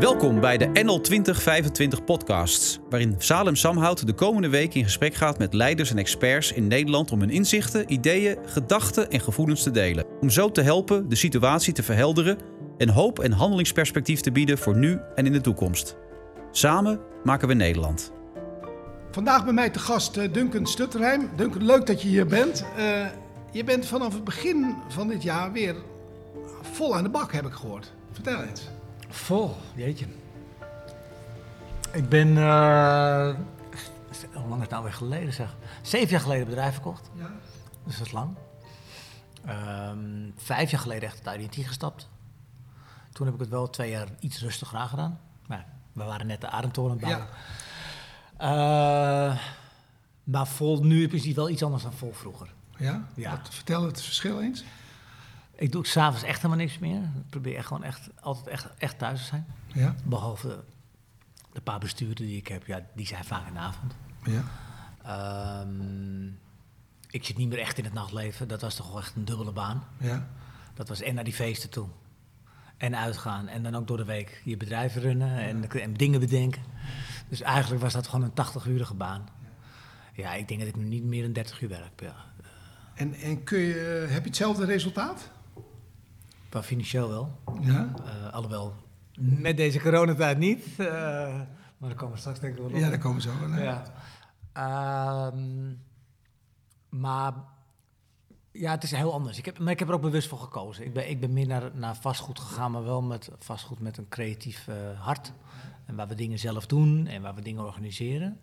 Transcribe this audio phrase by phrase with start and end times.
[0.00, 5.38] Welkom bij de NL 2025 podcasts, waarin Salem Samhout de komende week in gesprek gaat
[5.38, 10.04] met leiders en experts in Nederland om hun inzichten, ideeën, gedachten en gevoelens te delen.
[10.20, 12.38] Om zo te helpen de situatie te verhelderen
[12.78, 15.96] en hoop en handelingsperspectief te bieden voor nu en in de toekomst.
[16.50, 18.12] Samen maken we Nederland.
[19.10, 21.30] Vandaag bij mij te gast uh, Duncan Stutterheim.
[21.36, 22.64] Duncan, leuk dat je hier bent.
[22.78, 23.06] Uh,
[23.52, 25.76] je bent vanaf het begin van dit jaar weer
[26.62, 27.92] vol aan de bak, heb ik gehoord.
[28.12, 28.79] Vertel eens.
[29.10, 30.06] Vol, jeetje.
[31.92, 33.34] Ik ben, uh,
[34.32, 35.56] hoe lang is het nou weer geleden zeg?
[35.82, 37.10] Zeven jaar geleden bedrijf verkocht.
[37.14, 37.30] Ja.
[37.84, 38.36] Dus dat is lang.
[39.48, 42.08] Um, vijf jaar geleden echt uit IT gestapt.
[43.12, 45.20] Toen heb ik het wel twee jaar iets rustiger aangedaan.
[45.46, 47.26] Maar we waren net de ademtoren bouwen.
[48.38, 49.30] Ja.
[49.30, 49.38] Uh,
[50.24, 52.54] maar vol nu is het wel iets anders dan vol vroeger.
[52.76, 53.08] Ja?
[53.14, 53.30] ja.
[53.30, 54.64] Wat, vertel het verschil eens.
[55.60, 57.02] Ik doe s'avonds echt helemaal niks meer.
[57.02, 59.46] Ik probeer echt gewoon echt, altijd echt, echt thuis te zijn.
[59.66, 59.94] Ja.
[60.04, 60.64] Behalve
[61.52, 63.94] de paar besturen die ik heb, ja, die zijn vaak in de avond.
[64.24, 64.44] Ja.
[65.60, 66.38] Um,
[67.10, 68.48] ik zit niet meer echt in het nachtleven.
[68.48, 69.84] Dat was toch wel echt een dubbele baan.
[69.98, 70.28] Ja.
[70.74, 71.88] Dat was en naar die feesten toe.
[72.76, 73.48] En uitgaan.
[73.48, 76.62] En dan ook door de week je bedrijf runnen en, en dingen bedenken.
[77.28, 79.28] Dus eigenlijk was dat gewoon een 80-urige baan.
[80.14, 82.00] Ja, ik denk dat ik nu niet meer dan 30 uur werk.
[82.00, 82.14] Ja.
[82.94, 85.30] En, en kun je, heb je hetzelfde resultaat?
[86.50, 87.38] Qua financieel wel.
[87.60, 87.92] Ja?
[88.04, 88.74] Uh, alhoewel,
[89.18, 90.66] met deze coronatijd niet.
[90.78, 90.86] Uh,
[91.78, 92.76] maar daar komen we straks denk ik wel op.
[92.76, 93.58] Ja, daar komen zo wel.
[93.58, 93.82] Ja.
[95.32, 95.82] Um,
[96.88, 97.32] maar
[98.52, 99.38] ja, het is heel anders.
[99.38, 100.84] Ik heb, maar ik heb er ook bewust voor gekozen.
[100.84, 104.08] Ik ben, ik ben meer naar, naar vastgoed gegaan, maar wel met vastgoed met een
[104.08, 105.32] creatief uh, hart.
[105.86, 108.40] En waar we dingen zelf doen en waar we dingen organiseren.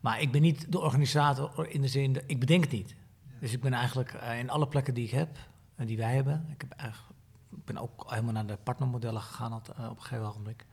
[0.00, 2.94] Maar ik ben niet de organisator in de zin, ik bedenk het niet.
[3.40, 5.38] Dus ik ben eigenlijk in alle plekken die ik heb
[5.74, 7.15] en die wij hebben, ik heb eigenlijk
[7.50, 10.64] ik ben ook helemaal naar de partnermodellen gegaan op, uh, op een gegeven ogenblik.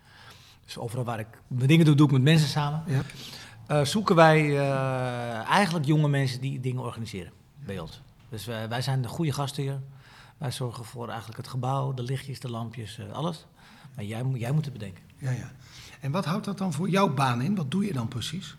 [0.65, 2.83] Dus overal waar ik mijn dingen doe, doe ik met mensen samen.
[2.87, 3.01] Ja.
[3.67, 7.31] Uh, zoeken wij uh, eigenlijk jonge mensen die dingen organiseren
[7.65, 8.01] bij ons.
[8.29, 9.79] Dus wij, wij zijn de goede gasten hier.
[10.37, 13.45] Wij zorgen voor eigenlijk het gebouw, de lichtjes, de lampjes, alles.
[13.95, 15.03] Maar jij, jij moet het bedenken.
[15.17, 15.51] Ja, ja.
[15.99, 17.55] En wat houdt dat dan voor jouw baan in?
[17.55, 18.55] Wat doe je dan precies?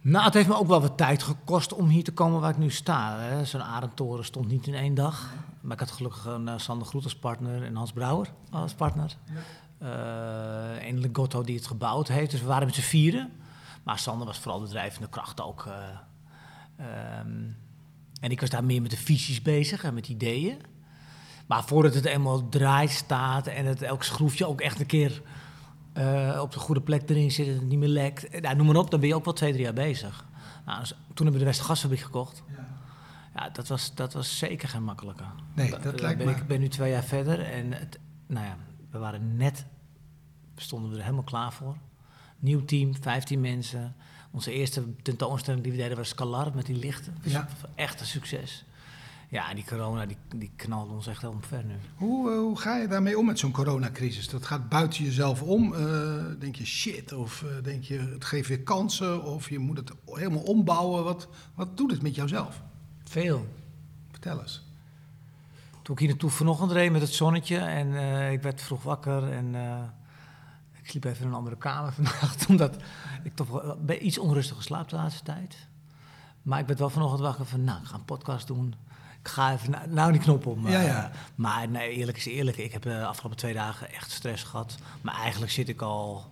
[0.00, 2.58] Nou, het heeft me ook wel wat tijd gekost om hier te komen waar ik
[2.58, 3.44] nu sta.
[3.44, 5.32] Zo'n Arendtoren stond niet in één dag.
[5.60, 9.16] Maar ik had gelukkig een uh, Sander Groet als partner en Hans Brouwer als partner.
[9.24, 9.40] Ja.
[9.82, 12.30] Uh, en Legotto die het gebouwd heeft.
[12.30, 13.32] Dus we waren met z'n vieren.
[13.82, 15.64] Maar Sander was vooral de drijvende kracht ook.
[15.66, 15.74] Uh,
[17.20, 17.56] um,
[18.20, 20.58] en ik was daar meer met de visies bezig en met ideeën.
[21.46, 25.22] Maar voordat het eenmaal draait staat en het elk schroefje ook echt een keer
[25.94, 28.40] uh, op de goede plek erin zit en het niet meer lekt.
[28.40, 30.24] Nou, noem maar op, dan ben je ook wel twee, drie jaar bezig.
[30.66, 32.42] Nou, dus toen hebben we de Westergasfabriek gekocht.
[32.56, 32.66] Ja.
[33.34, 35.24] Ja, dat, was, dat was zeker geen makkelijke.
[35.54, 36.32] Nee, dat, dat lijkt ben me...
[36.32, 38.56] Ik ben nu twee jaar verder en het, nou ja,
[38.90, 39.66] we waren net,
[40.56, 41.76] stonden we er helemaal klaar voor.
[42.38, 43.94] Nieuw team, 15 mensen.
[44.30, 47.16] Onze eerste tentoonstelling die we deden was Scalar met die lichten.
[47.22, 47.48] Ja.
[47.74, 48.64] Echt een succes.
[49.28, 51.74] Ja, die corona die, die knalde ons echt helemaal ver nu.
[51.96, 54.28] Hoe, uh, hoe ga je daarmee om met zo'n coronacrisis?
[54.28, 55.72] Dat gaat buiten jezelf om.
[55.72, 59.76] Uh, denk je shit of uh, denk je het geeft weer kansen of je moet
[59.76, 61.04] het helemaal ombouwen?
[61.04, 62.62] Wat, wat doet het met jouzelf?
[63.10, 63.46] Veel.
[64.10, 64.62] Vertel eens.
[65.82, 67.86] Toen ik hier naartoe vanochtend reed met het zonnetje en
[68.32, 69.54] ik werd vroeg wakker en
[70.82, 72.46] ik sliep even in een andere kamer vannacht.
[72.46, 72.76] Omdat
[73.22, 75.56] ik toch wel iets onrustig slaap de laatste tijd.
[76.42, 78.74] Maar ik werd wel vanochtend wakker van, nou, ik ga een podcast doen
[79.22, 80.68] ik ga even nou die knop om.
[80.68, 81.10] Ja, ja.
[81.34, 82.56] maar nee, eerlijk is eerlijk.
[82.56, 84.78] Ik heb de afgelopen twee dagen echt stress gehad.
[85.00, 86.24] Maar eigenlijk zit ik al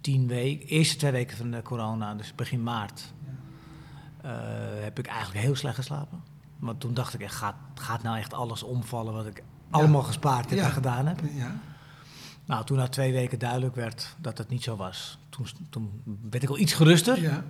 [0.00, 3.12] tien weken, eerste twee weken van de corona, dus begin maart,
[4.80, 6.22] heb ik eigenlijk heel slecht geslapen.
[6.58, 10.50] Maar toen dacht ik echt, gaat, gaat nou echt alles omvallen wat ik allemaal gespaard
[10.50, 11.20] heb en gedaan heb?
[11.34, 11.60] Ja.
[12.44, 16.42] Nou, toen na twee weken duidelijk werd dat het niet zo was, toen, toen werd
[16.42, 17.20] ik al iets geruster.
[17.20, 17.44] Ja.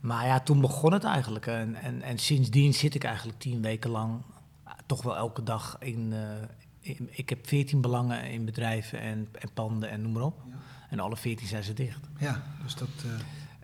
[0.00, 1.46] Maar ja, toen begon het eigenlijk.
[1.46, 4.22] En, en, en sindsdien zit ik eigenlijk tien weken lang
[4.64, 9.52] eh, toch wel elke dag in, uh, ik heb veertien belangen in bedrijven en, en
[9.54, 10.42] panden en noem maar op.
[10.90, 12.08] En alle veertien zijn ze dicht.
[12.18, 12.88] Ja, dus dat...
[13.06, 13.12] Uh...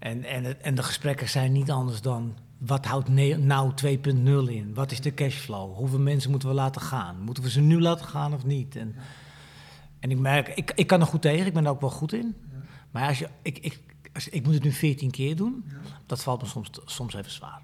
[0.07, 2.35] En, en, en de gesprekken zijn niet anders dan...
[2.59, 3.91] Wat houdt nou 2.0
[4.49, 4.75] in?
[4.75, 5.77] Wat is de cashflow?
[5.77, 7.21] Hoeveel mensen moeten we laten gaan?
[7.21, 8.77] Moeten we ze nu laten gaan of niet?
[8.77, 8.95] En,
[10.01, 12.13] en ik merk, ik, ik kan er goed tegen, ik ben er ook wel goed
[12.13, 12.37] in.
[12.91, 13.81] Maar als je, ik, ik,
[14.31, 15.65] ik moet het nu 14 keer doen.
[16.07, 17.61] Dat valt me soms, soms even zwaar.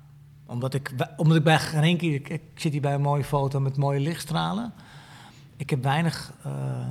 [0.46, 2.14] Omdat ik, omdat ik bij geen keer...
[2.14, 4.72] Ik, zit hier bij een mooie foto met mooie lichtstralen.
[5.56, 6.32] Ik heb weinig...
[6.46, 6.88] Uh,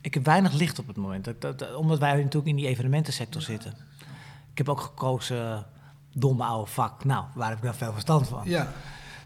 [0.00, 1.24] ik heb weinig licht op het moment.
[1.24, 3.46] Dat, dat, omdat wij natuurlijk in die evenementensector ja.
[3.46, 3.86] zitten.
[4.56, 5.66] Ik heb ook gekozen
[6.12, 7.04] domme oude vak.
[7.04, 8.42] Nou, waar heb ik daar veel verstand van?
[8.44, 8.72] Ja.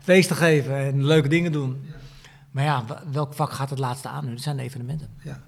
[0.00, 1.81] Feesten geven en leuke dingen doen.
[1.87, 1.94] Ja.
[2.50, 4.31] Maar ja, welk vak gaat het laatste aan nu?
[4.31, 5.09] Dat zijn de evenementen.
[5.23, 5.43] Ja.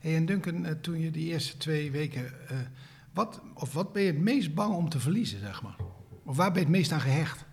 [0.00, 2.48] Hey, en Duncan, eh, toen je die eerste twee weken...
[2.48, 2.56] eh,
[3.12, 5.76] wat, of wat ben je het meest bang om te verliezen, zeg maar?
[6.24, 7.44] Of waar ben je het meest aan gehecht?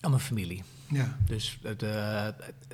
[0.00, 0.62] Aan mijn familie.
[0.88, 2.26] Ja, Dus het, eh,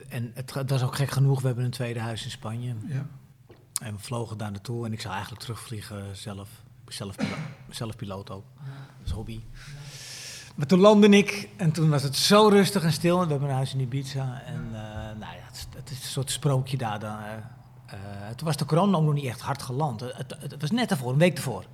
[0.08, 1.40] en het, het was ook gek genoeg.
[1.40, 2.74] We hebben een tweede huis in Spanje.
[2.86, 3.06] ja.
[3.82, 4.86] En we vlogen daar naartoe.
[4.86, 6.61] En ik zou eigenlijk terugvliegen zelf.
[6.92, 7.36] Zelf, pilo-
[7.70, 8.44] zelf piloot ook.
[8.98, 9.40] Dat is hobby.
[10.54, 11.48] Maar toen landde ik.
[11.56, 13.20] En toen was het zo rustig en stil.
[13.20, 14.42] We hebben een huis in Ibiza.
[14.46, 14.80] En eh,
[15.18, 17.00] nou ja, het is, het is een soort sprookje daar.
[17.00, 17.16] Dan,
[17.86, 17.96] eh,
[18.36, 20.00] toen was de corona ook nog niet echt hard geland.
[20.00, 21.64] Het, het, het was net ervoor, een week ervoor.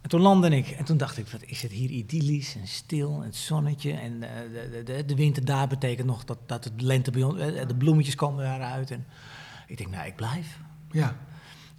[0.00, 3.14] En toen landde ik en toen dacht ik, wat is het hier idyllisch en stil
[3.16, 3.92] en het zonnetje.
[3.92, 4.30] En eh,
[4.72, 8.14] de, de, de winter daar betekent nog dat, dat het lente bij ons, de bloemetjes
[8.14, 8.90] komen daaruit.
[8.90, 9.06] En
[9.66, 10.58] ik denk, nou, ik blijf.
[10.90, 11.16] ja.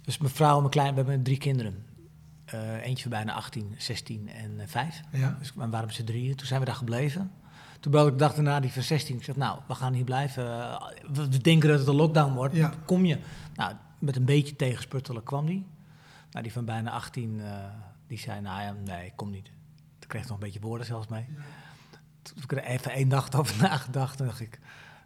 [0.04, 1.84] Dus mijn vrouw en mijn klein, we hebben drie kinderen.
[2.50, 5.00] Eh, eentje van bijna 18, 16 en eh, 5.
[5.12, 5.36] ja.
[5.38, 6.36] Dus we waren met z'n drieën.
[6.36, 7.30] Toen zijn we daar gebleven.
[7.80, 9.16] Toen belde ik de dag daarna die van 16.
[9.16, 10.44] Ik zeg, nou, we gaan hier blijven.
[10.44, 12.54] Eh, We, denken dat het een lockdown wordt.
[12.54, 12.72] Ja.
[12.84, 13.18] Kom je?
[13.54, 15.66] Nou, met een beetje tegensputtelen kwam die.
[16.30, 17.64] Nou, die van bijna 18, eh,
[18.06, 19.50] die zei, nou ja, nee, ik kom niet.
[19.98, 21.24] Toen kreeg ik nog een beetje woorden zelfs mee.
[22.22, 24.16] Toen heb ik er even één dag over nagedacht.
[24.16, 24.58] Toen dacht ik,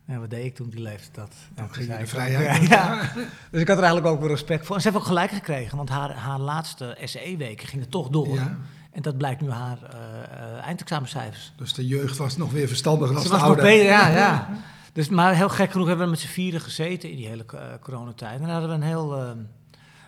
[0.07, 1.15] ja, wat deed ik toen die leeftijd?
[1.15, 2.63] Dat, Dan ging de vrijheid.
[2.69, 3.13] Ja, ja.
[3.51, 4.77] Dus ik had er eigenlijk ook wel respect voor.
[4.77, 8.35] En ze heeft ook gelijk gekregen, want haar, haar laatste SE-weken gingen toch door.
[8.35, 8.57] Ja.
[8.93, 11.53] En dat blijkt nu haar eh, eindexamencijfers.
[11.57, 13.63] Dus de jeugd was nog weer verstandiger dan de oude.
[13.63, 14.49] beter, ja, ja.
[14.93, 17.61] Dus, maar heel gek genoeg hebben we met z'n vieren gezeten in die hele eh,
[17.81, 18.33] coronatijd.
[18.35, 19.29] En dan hadden we een heel, eh,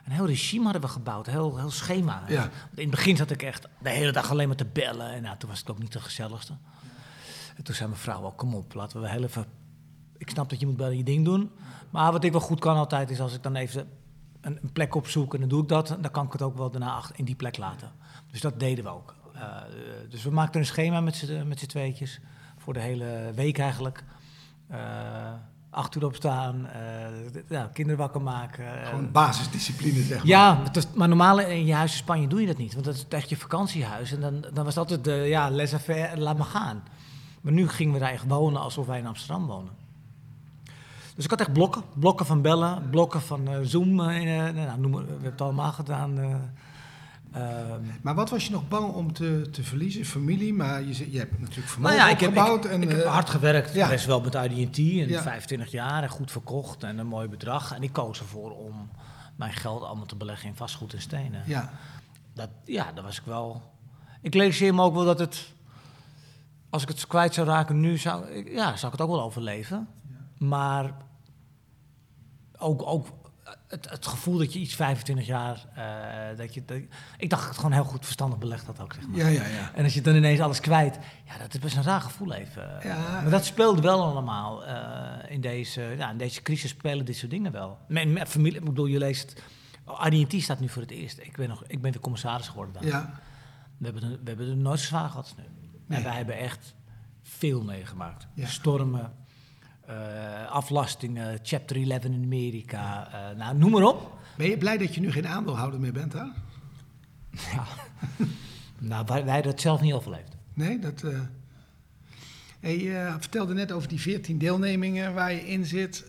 [0.04, 2.22] een heel regime hadden we gebouwd, een heel, heel schema.
[2.28, 2.40] Ja.
[2.40, 5.12] Want In het begin zat ik echt de hele dag alleen maar te bellen.
[5.12, 6.52] En nou, toen was het ook niet de gezelligste.
[7.56, 9.46] En toen zei mijn vrouw ook, kom op, laten we heel even...
[10.18, 11.50] Ik snap dat je moet bellen je ding doen.
[11.90, 13.88] Maar wat ik wel goed kan altijd, is als ik dan even
[14.40, 16.70] een, een plek opzoek en dan doe ik dat, dan kan ik het ook wel
[16.70, 17.90] daarna achter- in die plek laten.
[18.30, 19.14] Dus dat deden we ook.
[19.34, 19.42] Eh,
[20.10, 21.16] dus we maakten een schema met
[21.58, 22.20] z'n tweetjes,
[22.58, 24.04] voor de hele week eigenlijk.
[24.68, 24.78] Eh,
[25.70, 28.86] acht uur opstaan, eh, ja, kinderen wakker maken.
[28.86, 30.26] Gewoon basisdiscipline, zeg maar.
[30.26, 30.62] ja,
[30.94, 32.72] maar normaal in je huis in Spanje doe je dat niet.
[32.72, 34.12] Want dat is echt je vakantiehuis.
[34.12, 36.82] En dan, dan was het altijd de, ja, laissez-faire, laat maar gaan.
[37.40, 39.72] Maar nu gingen we daar echt wonen alsof wij in Amsterdam wonen.
[41.16, 41.82] Dus ik had echt blokken.
[41.94, 44.00] Blokken van bellen, blokken van eh, Zoom.
[44.00, 46.18] eh, eh, nou, noem maar, we hebben het allemaal gedaan.
[46.18, 46.34] eh.
[47.32, 50.04] Ehm, Maar wat was je nog bang om te, te verliezen?
[50.04, 52.64] Familie, maar je, je hebt natuurlijk nou vermogen ja, ik heb, opgebouwd.
[52.64, 53.72] ik, en, ik heb hard gewerkt.
[53.74, 53.88] ja.
[53.88, 55.22] Best wel met IDT en Ja.
[55.22, 57.72] 25 jaar en goed verkocht en een mooi bedrag.
[57.74, 58.88] En ik koos ervoor om
[59.36, 61.42] mijn geld allemaal te beleggen in vastgoed en stenen.
[61.46, 61.70] ja.
[62.34, 63.62] Dat, ja, dat was ik wel.
[64.22, 65.52] Ik realiseer me ook wel dat het.
[66.70, 69.22] Als ik het kwijt zou raken nu, zou, ik- ja, zou ik het ook wel
[69.22, 69.88] overleven.
[70.38, 70.92] Maar
[72.58, 73.06] ook, ook
[73.68, 75.66] het, het gevoel dat je iets 25 jaar.
[75.74, 76.78] eh, dat je, dat,
[77.18, 78.92] ik dacht het gewoon heel goed verstandig belegd had ook.
[78.92, 79.18] Zeg maar.
[79.18, 79.70] ja, ja, ja.
[79.74, 80.98] En als je dan ineens alles kwijt.
[81.24, 82.78] Ja, dat is best een raar gevoel even.
[82.82, 82.96] Ja.
[83.20, 84.64] Maar dat speelde wel allemaal.
[84.66, 87.78] eh, in, deze, ja, in deze crisis spelen dit soort dingen wel.
[87.88, 89.42] Mijn, mijn familie, ik bedoel, je leest.
[89.84, 91.18] AD&T staat nu voor het eerst.
[91.18, 92.84] Ik ben, nog, ik ben weer commissaris geworden daar.
[92.86, 93.20] ja.
[93.78, 95.44] We, hebben we hebben het nooit zo zwaar gehad nu.
[95.86, 95.98] Nee.
[95.98, 96.74] En wij hebben echt
[97.22, 98.26] veel meegemaakt.
[98.34, 98.46] Ja.
[98.46, 99.12] Stormen,
[99.86, 103.08] eh, aflastingen, Chapter 11 in Amerika.
[103.12, 104.18] eh, nou, noem maar op.
[104.36, 106.32] Ben je blij dat je nu geen aandeelhouder meer bent daar?
[107.30, 107.64] Ja.
[108.90, 110.36] nou, wij, wij het zelf niet overleefd.
[110.54, 111.02] Nee, dat.
[111.02, 111.20] eh
[112.60, 116.04] Hey, je vertelde net over die 14 deelnemingen waar je in zit.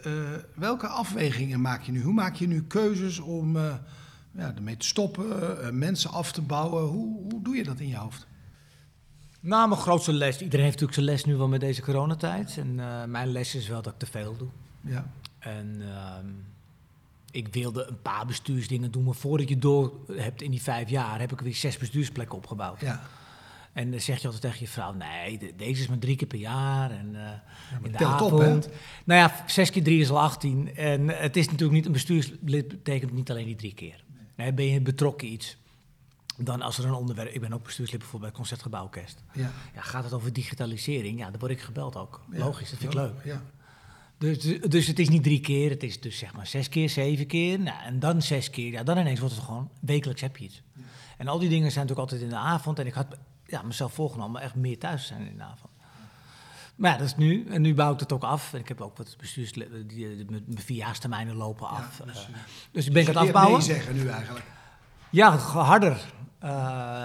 [0.55, 2.01] Welke afwegingen maak je nu?
[2.01, 3.57] Hoe maak je nu keuzes om
[4.31, 6.83] ja, ermee te stoppen, mensen af te bouwen?
[6.83, 8.27] Hoe, hoe doe je dat in je hoofd?
[9.47, 10.41] Nou, mijn grootste les.
[10.41, 12.57] Iedereen heeft natuurlijk zijn les nu wel met deze coronatijd.
[12.57, 14.47] En eh, mijn les is wel dat ik te veel doe.
[14.81, 16.25] Ja, En ehm,
[17.31, 19.03] ik wilde een paar bestuursdingen doen.
[19.03, 22.79] Maar voordat je door hebt in die vijf jaar, heb ik weer zes bestuursplekken opgebouwd.
[22.81, 23.01] ja.
[23.73, 26.27] En dan zeg je altijd tegen je vrouw: nee, de- deze is maar drie keer
[26.27, 26.91] per jaar.
[26.91, 27.31] En eh,
[27.83, 28.69] in de op, avond.
[29.05, 30.75] nou ja, zes keer drie is al 18.
[30.75, 34.03] En het is natuurlijk niet een bestuurslid, betekent niet alleen die drie keer.
[34.35, 35.57] Nee, ben je betrokken iets.
[36.39, 37.33] Dan als er een onderwerp.
[37.33, 39.23] Ik ben ook bestuurslid bijvoorbeeld bij het Concertgebouworkest.
[39.33, 39.51] ja.
[39.75, 41.19] Ja, gaat het over digitalisering?
[41.19, 42.21] Ja, dan word ik gebeld ook.
[42.31, 42.37] Ja.
[42.37, 43.13] Logisch, dat vind ik leuk.
[43.23, 43.41] Ja.
[44.17, 44.37] Dus,
[44.69, 47.59] dus het is niet drie keer, het is dus zeg maar zes keer, zeven keer.
[47.59, 48.71] Nou, en dan zes keer.
[48.71, 50.61] Ja, dan ineens wordt het gewoon wekelijks heb je iets.
[51.17, 52.79] En al die dingen zijn natuurlijk altijd in de avond.
[52.79, 53.07] En ik had
[53.45, 55.71] ja, mezelf voorgenomen echt meer thuis te zijn in de avond.
[56.75, 57.45] Maar ja, dat is nu.
[57.49, 58.53] En nu bouw ik het ook af.
[58.53, 59.51] En ik heb ook wat bestuurs...
[59.51, 62.01] Die, die, mijn mijn vierjaarstermijnen lopen af.
[62.05, 62.35] dus, Eh, eh,
[62.71, 63.57] dus ik ben ik Dus aan je het afbouwen.
[63.59, 64.45] nee zeggen nu eigenlijk.
[65.09, 66.13] Ja, harder.
[66.39, 66.49] Eh,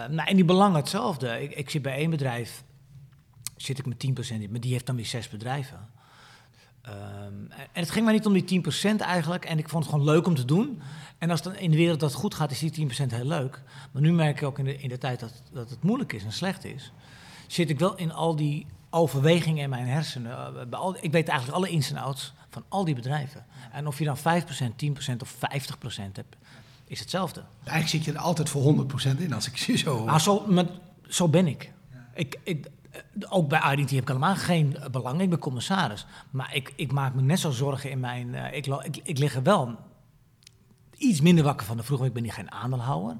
[0.08, 1.42] nou, en die belangen hetzelfde.
[1.42, 2.64] Ik, ik zit bij één bedrijf,
[3.56, 5.88] zit ik met 10% in, maar die heeft dan weer zes bedrijven.
[6.82, 9.44] Ehm, en het ging mij niet om die 10% eigenlijk.
[9.44, 10.82] En ik vond het gewoon leuk om te doen.
[11.18, 13.62] En als dan in de wereld dat goed gaat, is die 10% heel leuk.
[13.92, 16.24] Maar nu merk ik ook in de, in de tijd dat, dat het moeilijk is
[16.24, 16.92] en slecht is.
[17.46, 20.70] Zit ik wel in al die overwegingen in mijn hersenen.
[20.70, 23.46] eh, ik weet eigenlijk alle ins en outs van al die bedrijven.
[23.72, 24.20] En of je dan 5%,
[24.76, 26.36] 10% of 50% hebt,
[26.92, 27.40] is hetzelfde.
[27.64, 30.04] Eigenlijk zit je er altijd voor 100% in als ik zie zo.
[30.04, 30.64] Maar zo, maar
[31.08, 31.72] zo ben ik.
[32.14, 35.20] ik, ik eh, ook bij IDT heb ik helemaal geen belang.
[35.20, 36.06] Ik ben commissaris.
[36.30, 38.34] Maar ik, ik maak me net zo zorgen in mijn...
[38.34, 39.74] eh, ik, ik, ik lig er wel
[40.96, 42.06] iets minder wakker van de vroeger.
[42.06, 43.16] Ik ben niet geen aandeelhouder.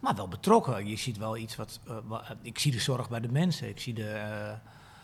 [0.00, 0.86] Maar wel betrokken.
[0.88, 1.80] Je ziet wel iets wat...
[1.88, 3.68] eh, wa- ik zie de zorg bij de mensen.
[3.68, 4.52] Ik zie de, eh,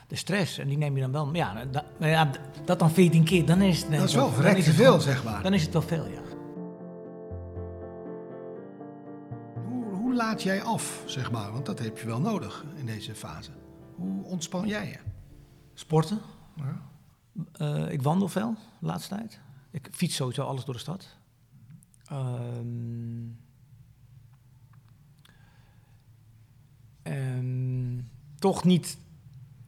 [0.08, 0.58] de stress.
[0.58, 1.34] En die neem je dan wel...
[1.34, 2.30] Ja, dat, maar ja,
[2.64, 3.90] dat dan 14 keer, dan is het...
[3.90, 5.42] dat is wel het veel, gewoon- zeg maar.
[5.42, 6.20] Dan is het wel veel, ja.
[10.12, 11.52] Hoe, laat jij af, zeg maar?
[11.52, 13.50] Want dat heb je wel nodig in deze fase.
[13.94, 14.98] Hoe ontspan jij je?
[15.74, 16.20] Sporten.
[16.56, 16.82] Ja.
[17.52, 19.40] Eh, ik wandel veel, de laatste tijd.
[19.70, 21.16] Ik fiets sowieso alles door de stad.
[22.04, 23.28] Ehm,
[27.02, 28.98] en toch niet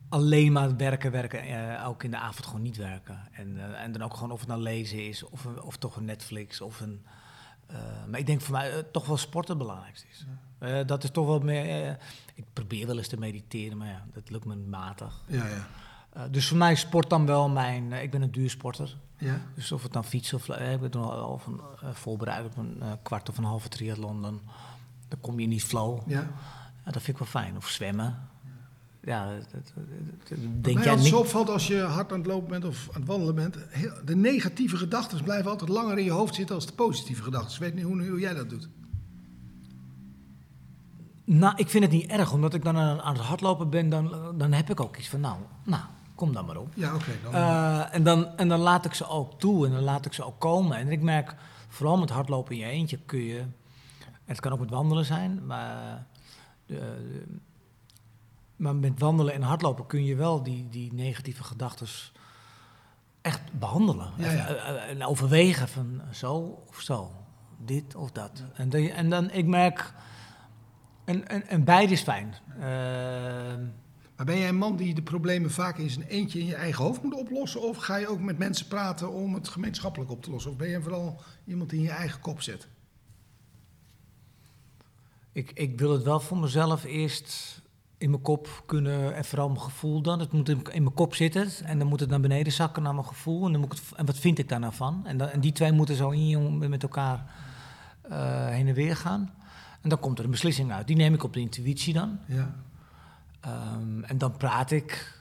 [0.08, 1.42] alleen maar werken, werken.
[1.42, 3.28] eh, ook in de avond gewoon niet werken.
[3.32, 6.04] En, eh, en dan ook gewoon of het nou lezen is, of, of toch een
[6.04, 6.60] Netflix.
[6.60, 7.04] Of een,
[7.66, 7.76] eh,
[8.08, 10.26] maar ik denk voor mij eh, toch wel sport het belangrijkste is.
[10.58, 11.98] Eh, dat is toch wel meer...
[12.34, 15.24] ik probeer wel eens te mediteren, maar ja, dat lukt me matig.
[15.26, 15.68] Ja, ja.
[16.28, 17.92] Dus voor mij is sport dan wel mijn...
[17.92, 18.96] ik ben een duursporter.
[19.18, 19.40] ja.
[19.54, 20.48] Dus of het dan fietsen of...
[20.48, 21.60] ik ben al, al van,
[21.92, 24.22] voorbereid op een kwart of een halve triathlon.
[24.22, 24.40] Dan,
[25.08, 26.00] dan kom je in die flow.
[26.06, 26.30] ja.
[26.84, 27.56] Ja, dat vind ik wel fijn.
[27.56, 28.28] Of zwemmen.
[29.04, 31.14] Ja, dat, dat- denk jij niet...
[31.14, 34.16] opvalt als je hard aan het lopen bent of aan het wandelen bent, heel- de
[34.16, 37.54] negatieve gedachten blijven altijd langer in je hoofd zitten als de positieve gedachten.
[37.54, 38.68] Ik weet niet hoe, hoe jij dat doet.
[41.24, 42.32] Nou, ik vind het niet erg.
[42.32, 45.20] Omdat ik dan aan, aan het hardlopen ben, dan, dan heb ik ook iets van...
[45.20, 45.82] Nou, nou
[46.14, 46.68] kom dan maar op.
[46.74, 47.10] Ja, oké.
[47.32, 50.24] Eh, en, dan, en dan laat ik ze ook toe en dan laat ik ze
[50.24, 50.76] ook komen.
[50.76, 51.34] En ik merk,
[51.68, 53.42] vooral met hardlopen in je eentje kun je...
[54.24, 56.06] Het kan ook met wandelen zijn, maar...
[56.66, 57.24] de- de-
[58.56, 61.86] maar met wandelen en hardlopen kun je wel die, die negatieve gedachten
[63.20, 64.10] echt behandelen.
[64.16, 64.46] Ja, En- ja.
[64.46, 67.10] En, en overwegen van zo of zo,
[67.58, 68.42] dit of dat.
[68.54, 69.92] En, dan, en dan, ik merk...
[71.04, 72.34] En, en, en beide is fijn.
[72.60, 73.64] Ehm,
[74.16, 76.84] Maar ben jij een man die de problemen vaak in zijn eentje in je eigen
[76.84, 77.62] hoofd moet oplossen?
[77.62, 80.50] Of ga je ook met mensen praten om het gemeenschappelijk op te lossen?
[80.50, 82.68] Of ben je vooral iemand die in je eigen kop zit?
[85.32, 87.62] Ik, ik wil het wel voor mezelf eerst
[88.04, 90.20] in mijn kop kunnen en vooral mijn gevoel dan.
[90.20, 92.94] Het moet in, in mijn kop zitten en dan moet het naar beneden zakken naar
[92.94, 93.46] mijn gevoel.
[93.46, 95.06] En, dan moet het, en wat vind ik daar nou van?
[95.06, 97.24] En, dan, en die twee moeten zo in, met elkaar
[98.02, 99.32] eh, heen en weer gaan.
[99.80, 100.86] En dan komt er een beslissing uit.
[100.86, 102.18] Die neem ik op de intuïtie dan.
[102.26, 102.54] Ja.
[103.40, 105.20] Ehm, en dan praat ik,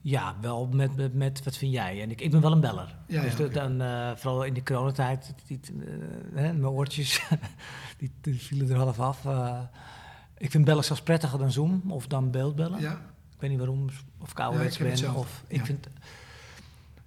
[0.00, 2.02] ja, wel met, met, met wat vind jij?
[2.02, 2.96] En ik, ik ben wel een beller.
[3.06, 5.86] Ja, dus ja, dan, eh, vooral in de coronatijd, die, eh,
[6.34, 7.22] hè, mijn oortjes,
[7.98, 9.24] die, die vielen er half af.
[10.42, 12.80] Ik vind bellen zelfs prettiger dan Zoom of dan beeldbellen.
[12.80, 12.92] ja.
[12.92, 15.14] Ik weet niet waarom, of ouderwets Ja, ben.
[15.14, 15.64] Of, ik Ja.
[15.64, 15.86] vind,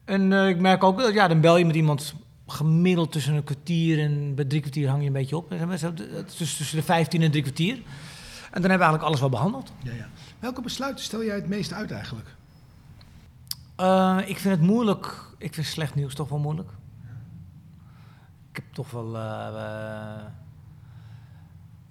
[0.06, 2.14] en eh, ik merk ook, dat, ja, dan bel je met iemand
[2.48, 5.50] gemiddeld tussen een kwartier en bij drie kwartier hang je een beetje op.
[5.50, 7.76] Het is tussen de vijftien en drie kwartier.
[7.76, 9.72] En dan hebben we eigenlijk alles wel behandeld.
[9.84, 10.08] Ja, ja.
[10.40, 12.36] Welke besluiten stel jij het meest uit eigenlijk?
[13.76, 15.26] Eh, ik vind het moeilijk.
[15.38, 16.70] Ik vind slecht nieuws toch wel moeilijk.
[18.52, 19.16] Ik heb toch wel.
[19.18, 20.24] eh, eh,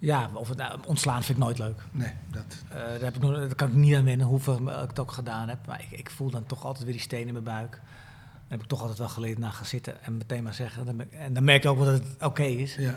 [0.05, 1.83] ja, of het, nou, ontslaan vind ik nooit leuk.
[1.91, 2.45] Nee, dat.
[2.69, 5.13] Eh, daar, heb ik nog, daar kan ik niet aan wennen, hoeveel ik het ook
[5.13, 5.67] gedaan heb.
[5.67, 7.71] Maar ik, ik voel dan toch altijd weer die steen in mijn buik.
[7.71, 10.87] Dan heb ik toch altijd wel geleerd naar gaan zitten en meteen maar zeggen.
[10.87, 12.75] Dan ben ik- en dan merk je ook wel dat het oké is.
[12.77, 12.95] Ja.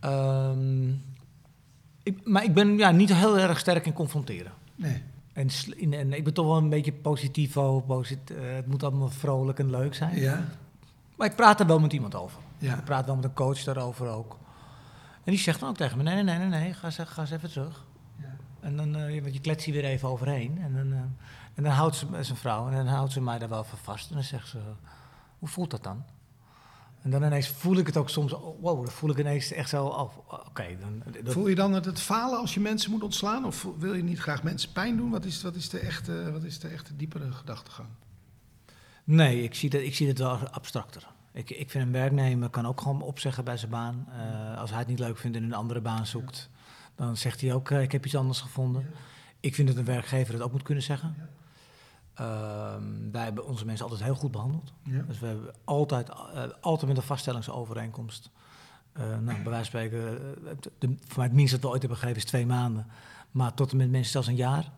[0.00, 0.88] Ehm,
[2.02, 4.52] ik, maar ik ben ja, niet heel erg sterk in confronteren.
[4.74, 5.02] Nee.
[5.32, 7.80] En, in- en ik ben toch wel een beetje positivo.
[7.80, 10.16] Posit, eh, het moet allemaal vrolijk en leuk zijn.
[10.20, 10.44] Ja.
[11.16, 12.40] Maar ik praat er wel met iemand over.
[12.58, 12.76] Ja.
[12.78, 14.36] Ik praat wel met een coach daarover ook.
[15.24, 17.20] En die zegt dan ook tegen me: nee, nee, nee, nee, nee ga, eens- ga
[17.20, 17.86] eens even terug.
[18.20, 18.36] Ja.
[18.60, 20.58] En dan, eh, want je kletst hier weer even overheen.
[20.58, 20.98] En dan, eh,
[21.54, 24.08] en dan houdt ze, zijn vrouw, en dan houdt ze mij daar wel voor vast.
[24.08, 24.58] En dan zegt ze:
[25.38, 26.04] hoe voelt dat dan?
[27.02, 29.68] En dan ineens voel ik het ook soms, oh, wow, dan voel ik ineens echt
[29.68, 30.76] zo, oh, oké.
[30.80, 33.44] dan, dat- Voel je dan het, het falen als je mensen moet ontslaan?
[33.44, 35.10] Of wil je niet graag mensen pijn doen?
[35.10, 37.88] Wat is, wat is, de, echte, wat is de echte diepere gedachtegang?
[39.04, 41.06] Nee, ik zie, dat, ik zie het wel abstracter.
[41.32, 44.06] Ik, ik vind een werknemer kan ook gewoon opzeggen bij zijn baan.
[44.08, 46.50] Eh, als hij het niet leuk vindt en een andere baan zoekt,
[46.94, 48.90] dan zegt hij ook, eh, ik heb iets anders gevonden.
[49.40, 51.16] Ik vind dat een werkgever het ook moet kunnen zeggen.
[52.14, 54.72] Ehm, wij hebben onze mensen altijd heel goed behandeld.
[54.82, 55.02] Ja.
[55.02, 58.30] Dus we hebben altijd, eh, altijd met een vaststellingsovereenkomst.
[58.94, 60.18] Nou, bij wijze van spreken,
[60.78, 62.86] de, voor mij het minst dat we ooit hebben gegeven is twee maanden.
[63.30, 64.70] Maar tot en met mensen zelfs een jaar.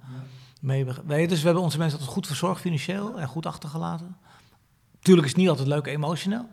[0.60, 4.16] Mee je, dus we hebben onze mensen altijd goed verzorgd financieel en goed achtergelaten.
[5.02, 6.48] Tuurlijk is het niet altijd leuk emotioneel.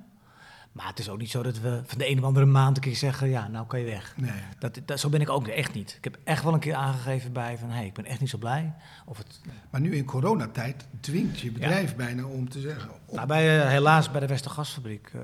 [0.71, 2.83] Maar het is ook niet zo dat we van de een of andere maand een
[2.83, 4.13] keer zeggen, ja, nou kan je weg.
[4.17, 4.31] Nee.
[4.59, 5.95] Dat, dat, zo ben ik ook echt niet.
[5.97, 8.29] Ik heb echt wel een keer aangegeven bij van, hé, hey, ik ben echt niet
[8.29, 8.73] zo blij.
[9.05, 12.91] Of het, Maar nu in coronatijd dwingt je bedrijf bijna om te zeggen...
[12.91, 15.21] op- nou, bij, eh, helaas bij de Westergasfabriek eh,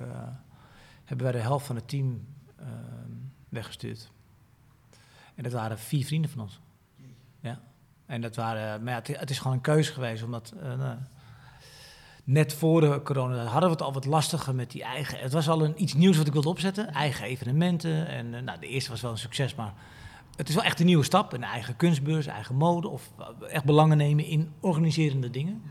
[1.03, 2.65] hebben wij de helft van het team eh,
[3.49, 4.11] weggestuurd.
[5.35, 6.59] En dat waren vier vrienden van ons.
[7.39, 7.59] Ja.
[8.05, 10.97] En dat waren, maar ja, het, het is gewoon een keuze geweest, omdat eh, nou,
[12.25, 15.19] net voor de corona hadden we het al wat lastiger met die eigen.
[15.19, 18.07] Het was al een, iets nieuws wat ik wilde opzetten, eigen evenementen.
[18.07, 19.73] En eh, nou, de eerste was wel een succes, maar
[20.35, 21.33] het is wel echt een nieuwe stap.
[21.33, 25.61] Een eigen kunstbeurs, eigen mode of eh, echt belangen nemen in organiserende dingen.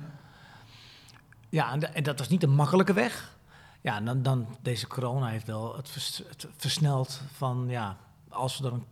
[1.49, 3.37] Ja, en, en dat was niet een makkelijke weg.
[3.81, 6.23] Ja, dan, dan deze corona heeft wel het
[6.57, 7.97] versneld van ja,
[8.29, 8.87] als we dan een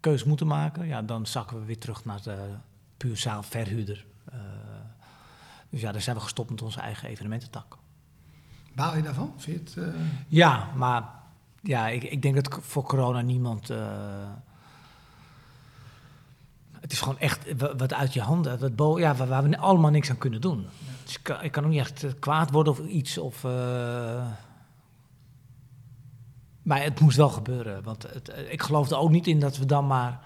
[0.00, 2.36] keus moeten maken, ja, dan zakken we weer terug naar de
[2.96, 4.06] puur zaal verhuurder.
[4.24, 4.38] Eh,
[5.70, 7.78] dus ja, daar zijn we gestopt met onze eigen evenemententak.
[8.74, 9.32] Baal je daarvan?
[9.36, 11.04] Vind je het, eh, Ja, maar
[11.62, 13.70] ja, ik, ik denk dat voor corona niemand.
[13.70, 13.78] eh,
[16.80, 19.58] het is gewoon echt wa- wat uit je handen, wat bo ja, waar, waar we
[19.58, 20.66] allemaal niks aan kunnen doen.
[21.04, 23.18] Dus ik, kan, ik kan ook niet echt eh, kwaad worden of iets.
[23.18, 23.42] Of,
[26.62, 27.82] maar het moest wel gebeuren.
[27.82, 30.20] Want het, ik geloof er ook niet in dat we dan maar.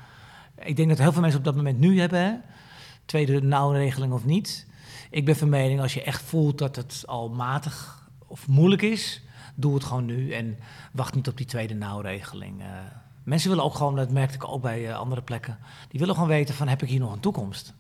[0.59, 2.21] Ik denk dat heel veel mensen op dat moment nu hebben.
[2.21, 2.35] Hè?
[3.05, 4.67] Tweede nauwregeling of niet.
[5.13, 9.23] Ik ben van mening, als je echt voelt dat het al matig of moeilijk is,
[9.55, 10.59] doe het gewoon nu en
[10.93, 12.61] wacht niet op die tweede nauwregeling.
[12.61, 12.67] Eh,
[13.23, 16.29] mensen willen ook gewoon, dat merkte ik ook bij eh, andere plekken, die willen gewoon
[16.29, 17.75] weten van heb ik hier nog een toekomst?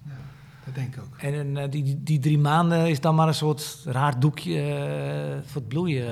[0.64, 1.18] dat denk ik ook.
[1.18, 5.60] En eh, die, die, die drie maanden is dan maar een soort raar doekje voor
[5.60, 6.06] het bloeien.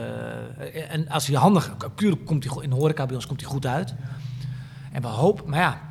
[0.90, 3.66] En als je handig, natuurlijk komt hij in de horeca bij ons komt hij goed
[3.66, 3.94] uit.
[4.92, 5.89] En we hopen, maar ja,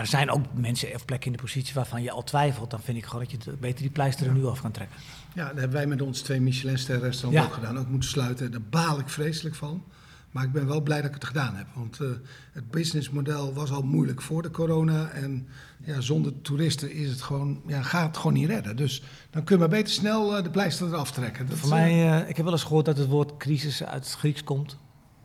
[0.00, 2.70] er zijn ook mensen of plekken in de positie waarvan je al twijfelt.
[2.70, 4.96] Dan vind ik gewoon dat je het- beter die pleister er nu af kan trekken.
[5.34, 7.44] Ja, dat hebben wij met ons twee Michelinster restaurants Ja.
[7.48, 7.78] ook gedaan.
[7.78, 8.50] Ook moeten sluiten.
[8.50, 9.84] Daar baal ik vreselijk van.
[10.30, 11.66] Maar ik ben wel blij dat ik het gedaan heb.
[11.74, 12.08] Want eh,
[12.52, 15.08] het businessmodel was al moeilijk voor de corona.
[15.08, 15.48] En
[15.84, 18.76] ja, zonder toeristen is het gewoon, ja, gaat het gewoon niet redden.
[18.76, 21.46] Dus dan kun je maar beter snel eh, de pleister eraf trekken.
[21.48, 24.14] Dat, Voor mij, eh, ik heb wel eens gehoord dat het woord crisis uit het
[24.14, 24.78] Grieks komt.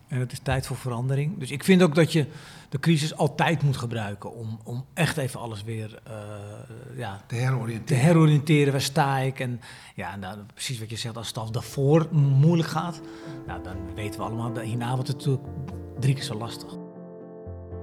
[0.08, 1.38] En het is tijd voor verandering.
[1.38, 2.26] Dus ik vind ook dat je
[2.68, 6.12] de crisis altijd moet gebruiken om, om echt even alles weer eh,
[6.96, 8.02] ja, te te heroriënteren.
[8.02, 8.72] heroriënteren.
[8.72, 9.40] Waar sta ik?
[9.40, 9.60] En
[9.94, 13.00] ja, en dan, precies wat je zegt, als het al daarvoor moeilijk gaat,
[13.46, 15.48] nou, dan weten we allemaal, dat hierna wordt het natuurlijk
[15.98, 16.76] drie keer zo lastig.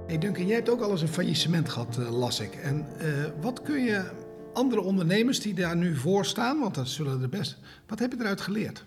[0.08, 2.56] Hey Duncan, jij hebt ook al eens een faillissement gehad, eh, las ik.
[2.56, 3.08] En eh,
[3.42, 4.12] wat kun je
[4.54, 7.58] andere ondernemers die daar nu voor staan, want dat zullen er best...
[7.88, 8.86] Wat heb je eruit geleerd?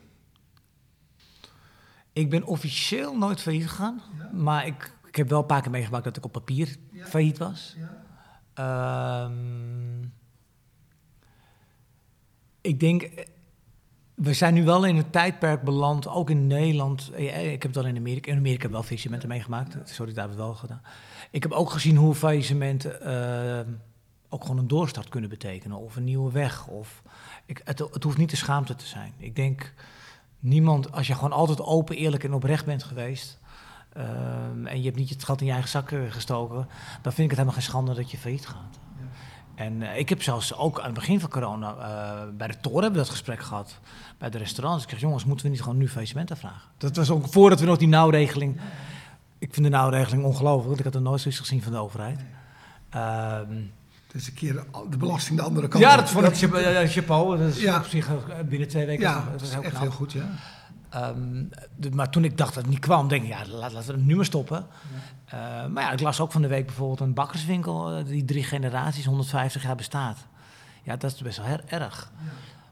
[2.12, 6.04] Ik ben officieel nooit failliet gegaan, maar ik, ik heb wel een paar keer meegemaakt
[6.04, 7.76] dat ik op papier failliet was.
[8.54, 10.02] Ehm,
[12.60, 13.10] ik denk,
[14.14, 17.10] we zijn nu wel in een tijdperk beland, ook in Nederland.
[17.18, 18.30] Ik heb het wel in Amerika.
[18.30, 19.76] In Amerika heb wel faillissementen meegemaakt.
[19.84, 20.82] Sorry, daar hebben we wel gedaan.
[21.30, 23.70] Ik heb ook gezien hoe faillissementen ehm,
[24.28, 25.76] ook gewoon een doorstart kunnen betekenen.
[25.76, 26.66] Of een nieuwe weg.
[26.66, 27.02] Of,
[27.46, 29.12] ik, het, het hoeft niet de schaamte te zijn.
[29.18, 29.74] Ik denk,
[30.38, 33.38] niemand, als je gewoon altijd open, eerlijk en oprecht bent geweest.
[33.96, 36.56] Ehm, en je hebt niet het gat in je eigen zak gestoken.
[37.02, 38.78] dan vind ik het helemaal geen schande dat je failliet gaat.
[39.54, 42.82] En eh, ik heb zelfs ook aan het begin van corona, eh, bij de toren
[42.82, 43.78] hebben we dat gesprek gehad.
[44.18, 44.84] Bij de restaurants.
[44.84, 46.62] Ik zeg, jongens, moeten we niet gewoon nu faillissementen vragen?
[46.78, 48.60] Dat was ook voordat we nog die nauwregeling...
[49.38, 52.20] Ik vind de nauwregeling ongelooflijk, want ik had er nooit zoiets gezien van de overheid.
[54.06, 57.38] Het is een keer de, belasting de andere kant ja, dat vond ik chap- chapeau.
[57.38, 57.76] Dat is Ja.
[57.78, 58.14] op zich eh,
[58.48, 59.02] binnen twee weken.
[59.02, 59.82] Ja, dat dat was is heel echt knap.
[59.82, 60.24] heel goed, ja.
[60.88, 61.44] Ehm,
[61.76, 63.92] de- maar toen ik dacht dat het niet kwam, denk ik, ja, laat, laten we
[63.94, 64.66] het nu maar stoppen.
[65.24, 68.44] Eh, maar ja, ik las ook van de week bijvoorbeeld een bakkerswinkel eh, die drie
[68.44, 70.18] generaties, 150 jaar bestaat.
[70.82, 72.12] Ja, dat is best wel erg.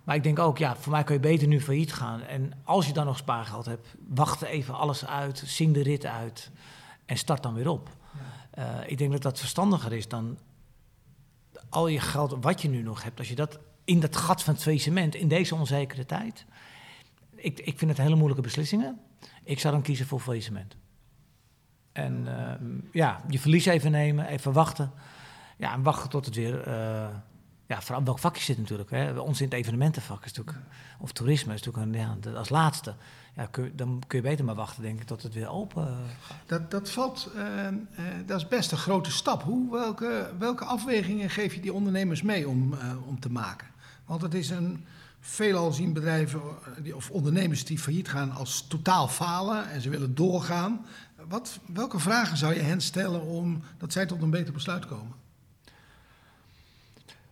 [0.05, 2.23] Maar ik denk ook, ja, voor mij kun je beter nu failliet gaan.
[2.23, 6.51] En als je dan nog spaargeld hebt, wacht even alles uit, zing de rit uit
[7.07, 7.89] en start dan weer op.
[8.51, 10.39] Eh, ik denk dat dat verstandiger is dan
[11.69, 14.55] al je geld wat je nu nog hebt, als je dat in dat gat van
[14.55, 16.45] het faillissement, in deze onzekere tijd.
[17.45, 18.99] Ik, ik vind het hele moeilijke beslissingen.
[19.45, 20.77] Ik zou dan kiezen voor faillissement.
[21.93, 24.91] En ehm, ja, je verlies even nemen, even wachten.
[25.57, 26.61] Ja, en wachten tot het weer...
[26.61, 27.09] eh,
[27.67, 28.91] ja, vooral welk vak je zit natuurlijk.
[28.91, 29.19] Hè.
[29.19, 30.67] Ons in het evenementenvak is natuurlijk...
[30.99, 32.95] Of toerisme is natuurlijk ja, als laatste.
[33.37, 35.87] Ja, dan kun je beter maar wachten, denk ik, tot het weer open
[36.21, 36.37] gaat.
[36.47, 37.75] Dat, dat valt, eh, eh,
[38.27, 39.43] dat is best een grote stap.
[39.43, 43.69] Hoe, welke, welke afwegingen geef je die ondernemers mee om, eh, om te maken?
[44.05, 44.85] Want het is een
[45.27, 46.41] veelal zien bedrijven
[46.85, 50.87] eh, of ondernemers die failliet gaan als totaal falen en ze willen doorgaan.
[51.29, 55.15] Wat, welke vragen zou je hen stellen om dat zij tot een beter besluit komen?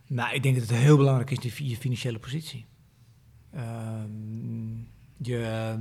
[0.07, 2.65] Nou, ik denk dat het heel belangrijk is, die, je financiële positie.
[3.51, 4.77] Ehm,
[5.17, 5.75] je,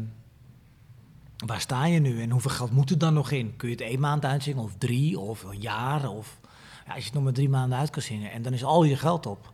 [1.47, 3.57] waar sta je nu en hoeveel geld moet er dan nog in?
[3.57, 6.09] Kun je het één maand uitzingen of drie of een jaar?
[6.09, 6.41] Of,
[6.87, 8.85] ja, als je het nog maar drie maanden uit kan zingen en dan is al
[8.85, 9.53] je geld op.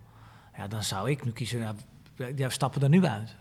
[0.56, 1.74] Ja, dan zou ik nu kiezen, ja,
[2.36, 3.36] ja, stappen er nu uit.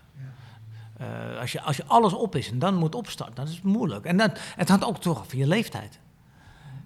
[1.01, 3.63] Uh, als, je, als je alles op is en dan moet opstarten, dan is het
[3.63, 4.05] moeilijk.
[4.05, 5.99] En dan, het hangt ook toch af van je leeftijd.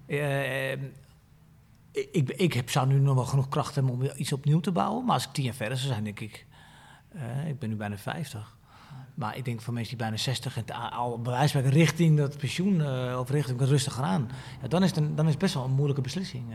[0.07, 0.71] Uh,
[1.91, 5.05] ik, ik heb, zou nu nog wel genoeg kracht hebben om iets opnieuw te bouwen.
[5.05, 6.45] Maar als ik tien jaar verder zou zijn, denk ik...
[7.15, 8.57] Uh, ik ben nu bijna 50.
[9.13, 12.85] Maar ik denk van mensen die bijna 60 en al bewijs richting dat pensioen
[13.17, 14.29] of richting het rustiger aan.
[14.61, 16.45] Ja, dan, is het een, dan is het best wel een moeilijke beslissing.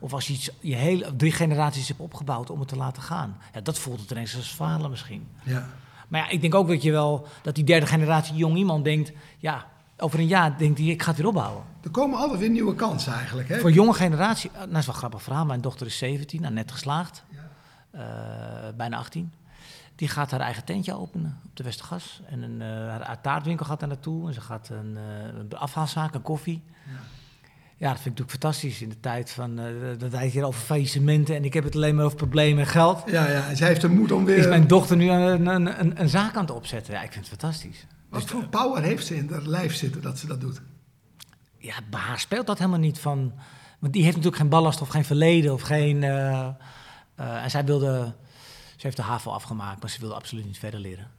[0.00, 3.36] Of als je iets, je hele drie generaties hebt opgebouwd om het te laten gaan.
[3.54, 5.28] Ja, dat voelt het ineens als falen misschien.
[5.42, 5.68] Ja.
[6.08, 9.12] Maar ja, ik denk ook dat je wel dat die derde generatie jong iemand denkt,
[9.38, 11.64] ja, over een jaar denkt hij, ik ga het weer opbouwen.
[11.82, 13.48] Er komen altijd weer nieuwe kansen eigenlijk.
[13.48, 13.58] Hè?
[13.58, 15.44] Voor jonge generatie, nou, dat is wel grappig verhaal.
[15.44, 17.48] Mijn dochter is 17, nou, net geslaagd, ja.
[17.94, 19.32] uh, bijna 18.
[19.94, 22.20] Die gaat haar eigen tentje openen op de Westergas.
[22.26, 22.66] En een, uh,
[23.02, 24.28] haar, taartwinkel gaat daar naartoe.
[24.28, 26.62] En ze gaat een, uh, een afhaalzaak, een koffie.
[26.86, 27.00] Ja.
[27.80, 27.88] Ja.
[27.88, 29.60] dat vind ik natuurlijk fantastisch in de tijd van...
[29.60, 29.66] Uh,
[29.98, 33.02] dat wij hier over faillissementen en ik heb het alleen maar over problemen en geld.
[33.06, 33.48] Ja, ja.
[33.48, 34.36] En zij heeft de moed om weer...
[34.36, 36.94] Is mijn dochter nu een, een, een, een zaak aan het opzetten.
[36.94, 37.86] Ja, ik vind het fantastisch.
[38.08, 40.60] Wat dus voor power heeft ze in haar lijf zitten dat ze dat doet?
[41.58, 43.32] Ja, bij haar speelt dat helemaal niet van...
[43.78, 46.02] Want die heeft natuurlijk geen ballast of geen verleden of geen...
[47.14, 48.14] en zij wilde
[48.80, 51.10] ze heeft de HAVO afgemaakt, maar ze wilde absoluut niet verder leren.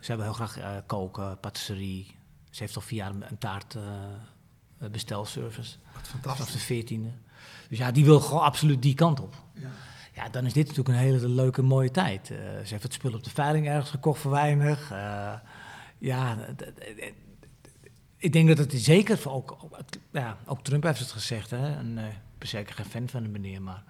[0.00, 2.16] Ze hebben heel graag koken, patisserie.
[2.50, 3.76] Ze heeft al vier jaar een taart
[4.90, 5.76] bestelservice.
[5.94, 6.44] Wat fantastisch.
[6.46, 7.08] Vanaf de veertiende.
[7.68, 9.34] Dus ja, die wil gewoon absoluut die kant op.
[9.52, 9.68] Ja.
[10.14, 12.30] ja, dan is dit natuurlijk een hele leuke, mooie tijd.
[12.30, 14.92] Uh, ze heeft het spul op de veiling ergens gekocht voor weinig.
[15.98, 16.36] ja,
[18.16, 19.56] ik denk dat het zeker, ook,
[20.12, 21.76] ja, ook Trump heeft het gezegd, hè.
[21.76, 23.82] En, ik ben zeker geen fan van de meneer, maar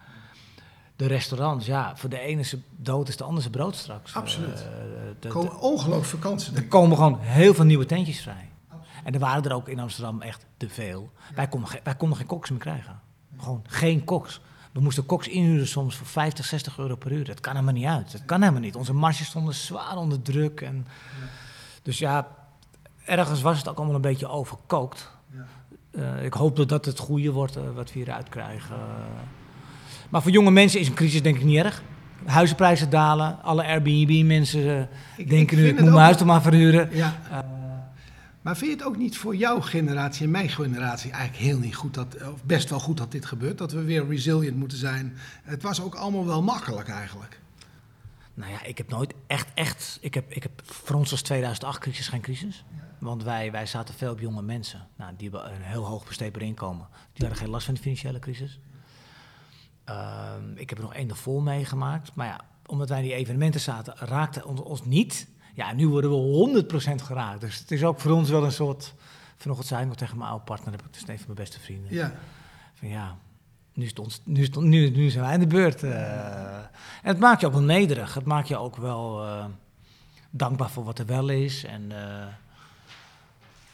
[0.98, 2.44] de restaurants, ja, voor de ene
[2.77, 4.14] dood is de andere brood straks.
[4.14, 4.59] Absoluut.
[4.59, 6.55] Uh, er komen ongelooflijk vakantie.
[6.55, 8.48] Er komen gewoon heel veel nieuwe tentjes vrij.
[9.04, 11.11] En er waren er ook in Amsterdam echt te veel.
[11.34, 13.00] Wij, konden, wij konden geen koks meer krijgen.
[13.38, 14.40] Gewoon geen koks.
[14.72, 17.24] We moesten koks inhuren soms voor 50, 60 euro per uur.
[17.24, 18.12] Dat kan helemaal niet uit.
[18.12, 18.76] Dat kan helemaal niet.
[18.76, 20.61] Onze marges stonden zwaar onder druk.
[20.61, 20.87] En,
[21.82, 22.28] Dus ja,
[23.04, 25.11] ergens was het ook allemaal een beetje overkookt.
[25.30, 25.46] Ja.
[25.90, 28.76] Uh, ik hoop dat dat het goede wordt uh, wat we hieruit krijgen.
[30.08, 31.82] Maar voor jonge mensen is een crisis denk ik niet erg.
[32.24, 36.88] Huizenprijzen dalen, alle Airbnb-mensen uh, denken nu, ik moet mijn huis toch maar verhuren.
[36.92, 37.16] Ja.
[38.48, 41.74] Maar vind je het ook niet voor jouw generatie en mijn generatie eigenlijk heel niet
[41.74, 43.58] goed, dat, of best wel goed dat dit gebeurt?
[43.58, 45.16] Dat we weer resilient moeten zijn.
[45.42, 47.40] Het was ook allemaal wel makkelijk eigenlijk.
[48.34, 51.78] Nou ja, ik heb nooit echt, echt, ik heb, ik heb voor ons als 2008
[51.78, 52.64] crisis geen crisis.
[52.98, 54.88] Want wij, wij zaten veel op jonge mensen.
[54.96, 56.87] Nou, die hebben een heel hoog besteedbaar inkomen.
[57.12, 58.61] Die hadden geen last van de financiële crisis.
[59.88, 62.14] Uh, ik heb er nog één vol meegemaakt.
[62.14, 65.28] Maar ja, omdat wij in die evenementen zaten, raakte ons, ons niet.
[65.58, 66.64] Ja, nu worden we
[67.00, 67.40] 100% geraakt.
[67.40, 68.94] Dus het is ook voor ons wel een soort...
[69.36, 71.60] Vanochtend zei ik nog tegen mijn oude partner, heb ik dus een van mijn beste
[71.60, 71.94] vrienden.
[71.94, 72.12] Ja.
[72.74, 73.16] Van ja,
[73.72, 75.82] nu, stond, nu, stond, nu, nu zijn wij in de beurt.
[75.82, 76.68] Uh, en
[77.02, 78.14] het maakt je ook wel nederig.
[78.14, 79.44] Het maakt je ook wel uh,
[80.30, 81.64] dankbaar voor wat er wel is.
[81.64, 82.26] En uh,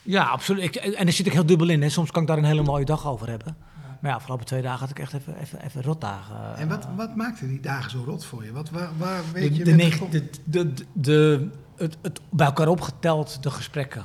[0.02, 0.62] ja, absoluut.
[0.62, 1.82] Ik, en daar zit ik heel dubbel in.
[1.82, 1.88] Hè.
[1.88, 3.56] Soms kan ik daar een hele mooie dag over hebben.
[4.00, 6.56] Maar ja, afgelopen twee dagen had ik echt even, even, even rotdagen.
[6.56, 8.52] En wat, wat maakte die dagen zo rot voor je?
[8.52, 9.64] Wat, waar, waar weet de, je...
[9.64, 14.04] De, de, de, de, het, het bij elkaar opgeteld, de gesprekken.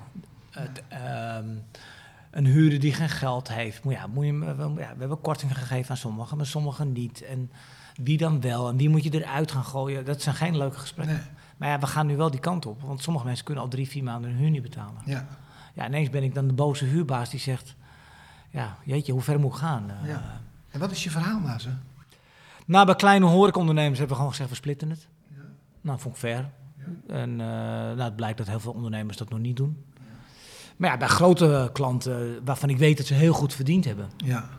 [0.49, 0.83] Het,
[1.43, 1.63] um,
[2.31, 3.81] een huurder die geen geld heeft.
[3.83, 7.21] Ja, moet je, we, ja, we hebben kortingen gegeven aan sommigen, maar sommigen niet.
[7.21, 7.51] En
[7.95, 8.69] wie dan wel?
[8.69, 10.05] En wie moet je eruit gaan gooien?
[10.05, 11.15] Dat zijn geen leuke gesprekken.
[11.15, 11.25] Nee.
[11.57, 12.81] Maar ja, we gaan nu wel die kant op.
[12.81, 15.01] Want sommige mensen kunnen al drie, vier maanden hun huur niet betalen.
[15.05, 15.27] Ja.
[15.73, 17.75] Ja, ineens ben ik dan de boze huurbaas die zegt
[18.49, 19.91] ja, jeetje, hoe ver moet ik gaan?
[20.03, 20.09] Ja.
[20.09, 20.19] Eh,
[20.69, 21.69] en wat is je verhaal ze?
[22.65, 25.07] Nou, bij kleine horecaondernemers hebben we gewoon gezegd, we splitten het.
[25.27, 25.41] Ja.
[25.81, 26.49] Nou, vond ik fair.
[27.07, 29.85] En uh, nou, het blijkt dat heel veel ondernemers dat nog niet doen.
[30.77, 34.09] Maar ja, bij grote klanten, waarvan ik weet dat ze heel goed verdiend hebben.
[34.17, 34.49] Ja.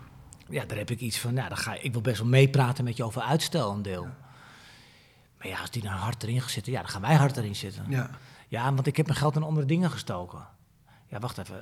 [0.49, 2.83] Ja, daar heb ik iets van, nou, dan ga ik, ik wil best wel meepraten
[2.83, 4.07] met je over uitstel een deel.
[5.37, 7.55] Maar ja, als die nou hard erin gaan zitten, ja, dan gaan wij hard erin
[7.55, 7.85] zitten.
[7.89, 8.09] Ja.
[8.47, 10.47] Ja, want ik heb mijn geld in andere dingen gestoken.
[11.07, 11.55] Ja, wacht even.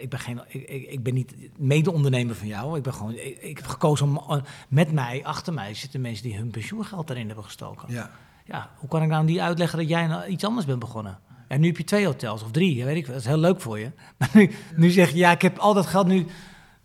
[0.00, 2.76] Ik ben, geen, ik, ik ben niet mede-ondernemer van jou.
[2.76, 6.22] Ik, ben gewoon, ik, ik, heb gekozen om eh, met mij, achter mij, zitten mensen
[6.22, 7.92] die hun pensioengeld erin hebben gestoken.
[7.92, 8.10] Ja.
[8.46, 11.18] Ja, hoe kan ik nou die uitleggen dat jij nou iets anders bent begonnen?
[11.48, 13.78] En nu heb je twee hotels of drie, weet ik Dat is heel leuk voor
[13.78, 13.90] je.
[14.18, 16.26] Maar nu, nu zeg je, ja, ik heb al dat geld nu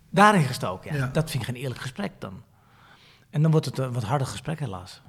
[0.10, 0.96] daarin gestoken.
[0.96, 2.44] Ja, Dat vind ik geen eerlijk gesprek dan.
[3.30, 5.02] En dan wordt het een wat harder gesprek helaas.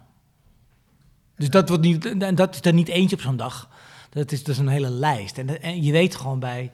[1.37, 3.69] Dus dat, wordt niet, en dat is er niet eentje op zo'n dag.
[4.11, 5.39] Dat is dus een hele lijst.
[5.39, 6.71] En, en je weet gewoon bij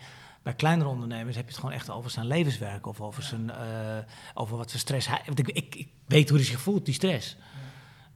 [0.48, 3.98] bij kleinere ondernemers heb je het gewoon echt over zijn levenswerk of over, zijn, uh,
[4.34, 5.22] over wat zijn stress hij.
[5.34, 7.36] Ik, ik, ik, weet hoe hij zich voelt, die stress.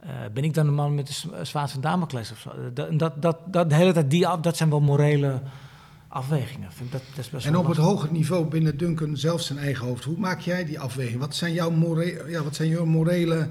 [0.04, 2.72] Uh, ben ik dan een man met de zwaard van Damocles of zo?
[2.72, 5.40] Dat, dat, dat, dat, de hele tijd die, dat zijn wel morele
[6.08, 6.72] afwegingen.
[6.72, 9.86] Vind dat, dat is best En op het hoger niveau binnen Duncan zelf zijn eigen
[9.86, 11.20] hoofd, hoe maak jij die afweging?
[11.20, 13.48] Wat zijn jouw, more ja, wat zijn jouw morele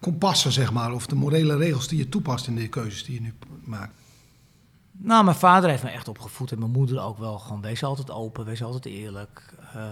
[0.00, 3.20] kompassen, zeg maar, of de morele regels die je toepast in de keuzes die je
[3.20, 3.92] nu maakt?
[4.92, 7.38] Nou, mijn vader heeft me echt opgevoed en mijn moeder ook wel.
[7.38, 9.54] Gewoon, wees altijd open, wees altijd eerlijk.
[9.74, 9.82] Eh,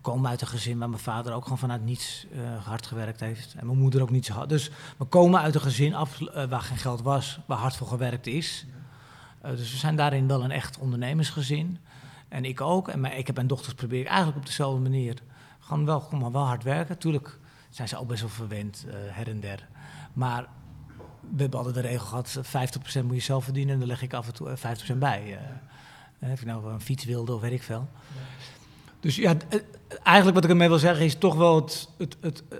[0.00, 3.20] we komen uit een gezin waar mijn vader ook gewoon vanuit niets eh, hard gewerkt
[3.20, 3.54] heeft.
[3.56, 4.48] En mijn moeder ook niet zo hard.
[4.48, 7.86] Dus we komen uit een gezin af eh, waar geen geld was, waar hard voor
[7.86, 8.66] gewerkt is.
[9.40, 11.78] Eh, dus we zijn daarin wel een echt ondernemersgezin.
[12.28, 12.88] En ik ook.
[12.88, 15.16] En mijn, ik heb mijn dochters probeer ik eigenlijk op dezelfde manier.
[15.58, 16.98] Gewoon wel, maar wel hard werken.
[16.98, 17.38] Tuurlijk
[17.70, 19.68] zijn ze ook best wel verwend, her en der.
[20.12, 20.46] Maar
[21.20, 24.12] we hebben altijd de regel gehad, 50% moet je zelf verdienen en dan leg ik
[24.12, 25.38] af en toe eh, 50% bij.
[26.20, 27.88] of je nou een fiets wilde of weet ik veel.
[29.00, 29.60] Dus ja, eh,
[30.02, 32.58] eigenlijk wat ik ermee wil zeggen is toch wel het, het, het eh,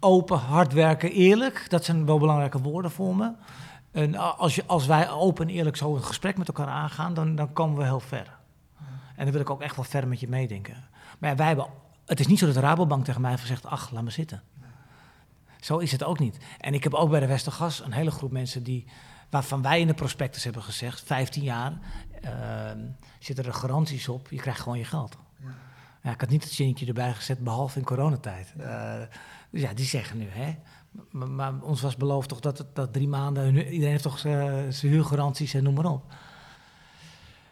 [0.00, 1.66] open, hard werken, eerlijk.
[1.68, 3.32] Dat zijn wel belangrijke woorden voor me.
[3.90, 7.34] En als, je, als wij open en eerlijk zo een gesprek met elkaar aangaan, dan,
[7.34, 8.36] dan komen we heel ver.
[9.16, 10.88] En dan wil ik ook echt wel ver met je meedenken.
[11.18, 11.66] Maar wij hebben,
[12.06, 14.42] het is niet zo dat de Rabobank tegen mij heeft gezegd, ach, laat me zitten.
[15.60, 16.38] Zo is het ook niet.
[16.58, 18.86] En ik heb ook bij de Westergas een hele groep mensen die,
[19.30, 21.78] waarvan wij in de prospectus hebben gezegd, 15 jaar
[22.20, 22.78] ehm,
[23.18, 25.16] zitten er garanties op, je krijgt gewoon je geld.
[26.02, 28.54] Ja, ik had niet het zinnetje erbij gezet, behalve in coronatijd.
[28.58, 29.00] Eh,
[29.50, 30.54] dus ja, die zeggen nu, hè.
[31.10, 34.92] Maar, maar ons was beloofd toch dat, dat drie maanden, iedereen heeft toch zijn zijn
[34.92, 36.04] huurgaranties en noem maar op.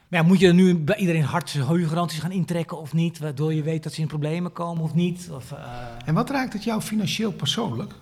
[0.08, 3.18] Maar ja, moet je nu bij iedereen hard zijn huurgaranties gaan intrekken of niet?
[3.18, 5.28] Waardoor je weet dat ze in problemen komen of niet?
[5.30, 7.94] Of, eh, En wat raakt het jou financieel persoonlijk?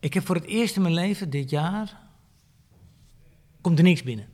[0.00, 2.06] Ik heb voor het eerst in mijn leven dit jaar.
[3.60, 4.26] komt er niks binnen.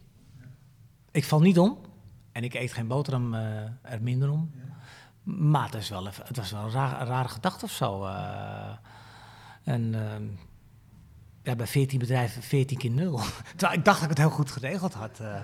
[1.11, 1.79] Ik val niet om
[2.35, 3.43] en ik eet geen boterham eh,
[3.83, 4.51] er minder om.
[5.23, 8.05] Maar het, is wel even, het was wel een, raar- een rare gedachte of zo.
[8.05, 8.71] eh.
[9.65, 10.23] en ehm,
[11.43, 13.21] ja, bij 14 bedrijven 14 keer nul.
[13.57, 15.21] Terwijl ik dacht dat ik het heel goed geregeld had.
[15.21, 15.35] eh.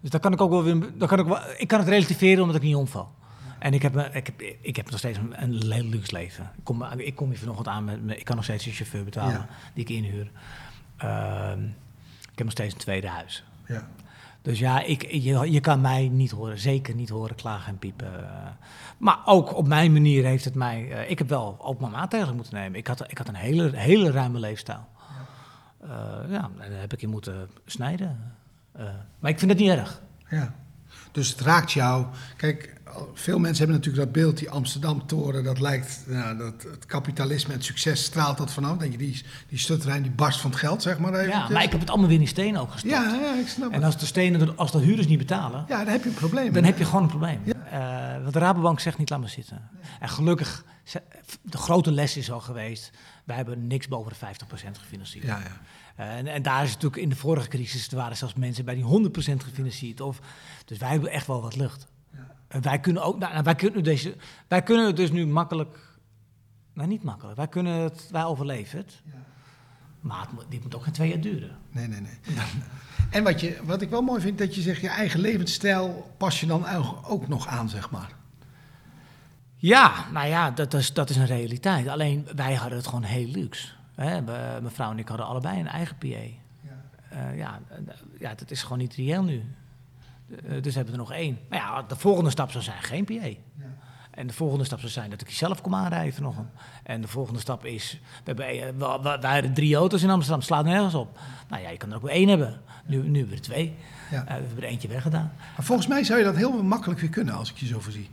[0.00, 0.98] dus daar kan ik ook wel weer.
[0.98, 3.14] daar kan ik, wel, ik kan het relativeren omdat ik niet omval.
[3.58, 6.50] En ik heb, ik heb, ik heb nog steeds een, een heel luxe leven.
[6.56, 9.32] Ik kom, ik kom hier vanochtend aan met, ik kan nog steeds een chauffeur betalen
[9.34, 9.46] Ja.
[9.74, 10.30] die ik inhuur.
[10.96, 11.64] Ehm,
[12.20, 13.44] ik heb nog steeds een tweede huis.
[13.66, 13.88] Ja.
[14.46, 18.28] Dus ja, ik, je, je kan mij niet horen, zeker niet horen klagen en piepen.
[18.28, 18.46] eh.
[18.98, 20.90] Maar ook op mijn manier heeft het mij...
[20.90, 22.78] eh, ik heb wel ook mijn maatregelen moeten nemen.
[22.78, 24.86] Ik had, ik had een hele, hele ruime leefstijl.
[25.80, 25.88] Eh,
[26.28, 28.34] ja, en daar heb ik in moeten snijden.
[28.72, 28.84] Eh,
[29.18, 30.02] maar ik vind het niet erg.
[30.30, 30.54] Ja.
[31.12, 32.06] Dus het raakt jou.
[32.36, 32.75] Kijk,
[33.14, 37.56] veel mensen hebben natuurlijk dat beeld, die Amsterdam-toren, dat lijkt, nou, dat, het kapitalisme en
[37.56, 38.76] het succes straalt dat vanaf.
[38.76, 41.12] Denk je, die, die stutterijn die barst van het geld, zeg maar.
[41.12, 41.48] Ja, eventjes.
[41.48, 42.94] maar ik heb het allemaal weer in steen ook gestopt.
[42.94, 45.92] ja, ja, ik snap En als de stenen, als de huurders niet betalen, Ja, dan
[45.92, 46.52] heb je een probleem.
[46.52, 47.40] dan heb je gewoon een probleem.
[47.70, 49.68] Eh, want de Rabobank zegt niet, laat maar zitten.
[50.00, 50.64] En gelukkig,
[51.42, 52.90] de grote les is al geweest,
[53.24, 55.26] wij hebben niks boven de 50% gefinancierd.
[55.26, 55.60] Ja, ja.
[55.96, 58.74] Eh, en, en daar is natuurlijk in de vorige crisis, er waren zelfs mensen bij
[58.74, 60.00] die 100% gefinancierd.
[60.00, 60.18] Of,
[60.64, 61.86] dus wij hebben echt wel wat lucht.
[62.48, 64.16] En wij kunnen ook, nou, wij kunnen deze,
[64.48, 65.78] wij kunnen het dus nu makkelijk,
[66.72, 69.02] nou niet makkelijk, wij kunnen het, wij overleven het.
[70.00, 71.56] Maar het moet, dit moet ook geen twee jaar duren.
[71.70, 72.18] Nee, nee, nee.
[73.10, 76.40] En wat, je, wat ik wel mooi vind, dat je zegt, je eigen levensstijl pas
[76.40, 76.66] je dan
[77.04, 78.10] ook nog aan, zeg maar.
[79.56, 81.88] Ja, nou ja, dat is, dat is een realiteit.
[81.88, 83.68] Alleen wij hadden het gewoon heel luxe.
[83.94, 84.24] Hè?
[84.24, 86.06] We- Mijn vrouw en ik hadden allebei een eigen PA.
[86.06, 87.76] Eh, ja, eh,
[88.18, 89.42] ja, dat is gewoon niet reëel nu.
[90.28, 91.38] Eh, dus hebben we er nog één.
[91.48, 93.28] Maar ja, de volgende stap zou zijn geen PA.
[94.10, 96.48] En de volgende stap zou zijn dat ik zelf kom aanrijden vanochtend.
[96.82, 98.00] En de volgende stap is...
[98.24, 101.18] We hebben, eh, wij hadden drie auto's in Amsterdam, slaat nergens op.
[101.48, 102.60] Nou ja, je kan er ook maar één hebben.
[102.86, 103.74] Nu, nu hebben we er twee.
[104.10, 104.20] Ja.
[104.20, 105.32] Eh, we hebben er eentje weggedaan.
[105.56, 108.10] Maar volgens mij zou je dat heel makkelijk weer kunnen, als ik je zo voorzie.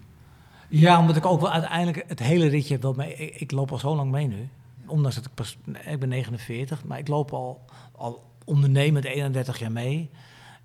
[0.69, 3.15] Ja, omdat ik ook wel uiteindelijk het hele ritje wel mee.
[3.15, 4.49] Ik, ik loop al zo lang mee nu.
[4.85, 5.57] Ondanks dat ik pas.
[5.85, 10.09] Ik ben 49, maar ik loop al, al ondernemend 31 jaar mee.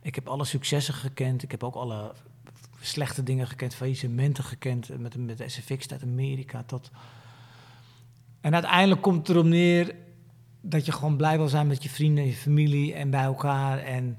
[0.08, 1.42] Ik heb alle successen gekend.
[1.42, 2.12] Ik heb ook alle
[2.80, 4.98] slechte dingen gekend, faillissementen gekend.
[4.98, 6.90] Met, met de SFX uit Amerika tot.
[8.40, 9.94] En uiteindelijk komt het erop neer
[10.60, 13.78] dat je gewoon blij wil zijn met je vrienden, je familie en bij elkaar.
[13.78, 14.18] En,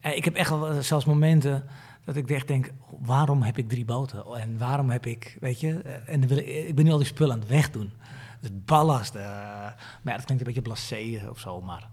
[0.00, 1.64] en ik heb echt wel zelfs momenten
[2.04, 4.24] dat ik echt denk, waarom heb ik drie boten?
[4.36, 7.06] En waarom heb ik, weet je, eh, en wil ik, ik ben nu al die
[7.06, 7.92] spullen aan het wegdoen.
[8.40, 9.14] Het ballast.
[9.14, 11.88] eh, maar ja, dat klinkt een beetje blasé of zo, maar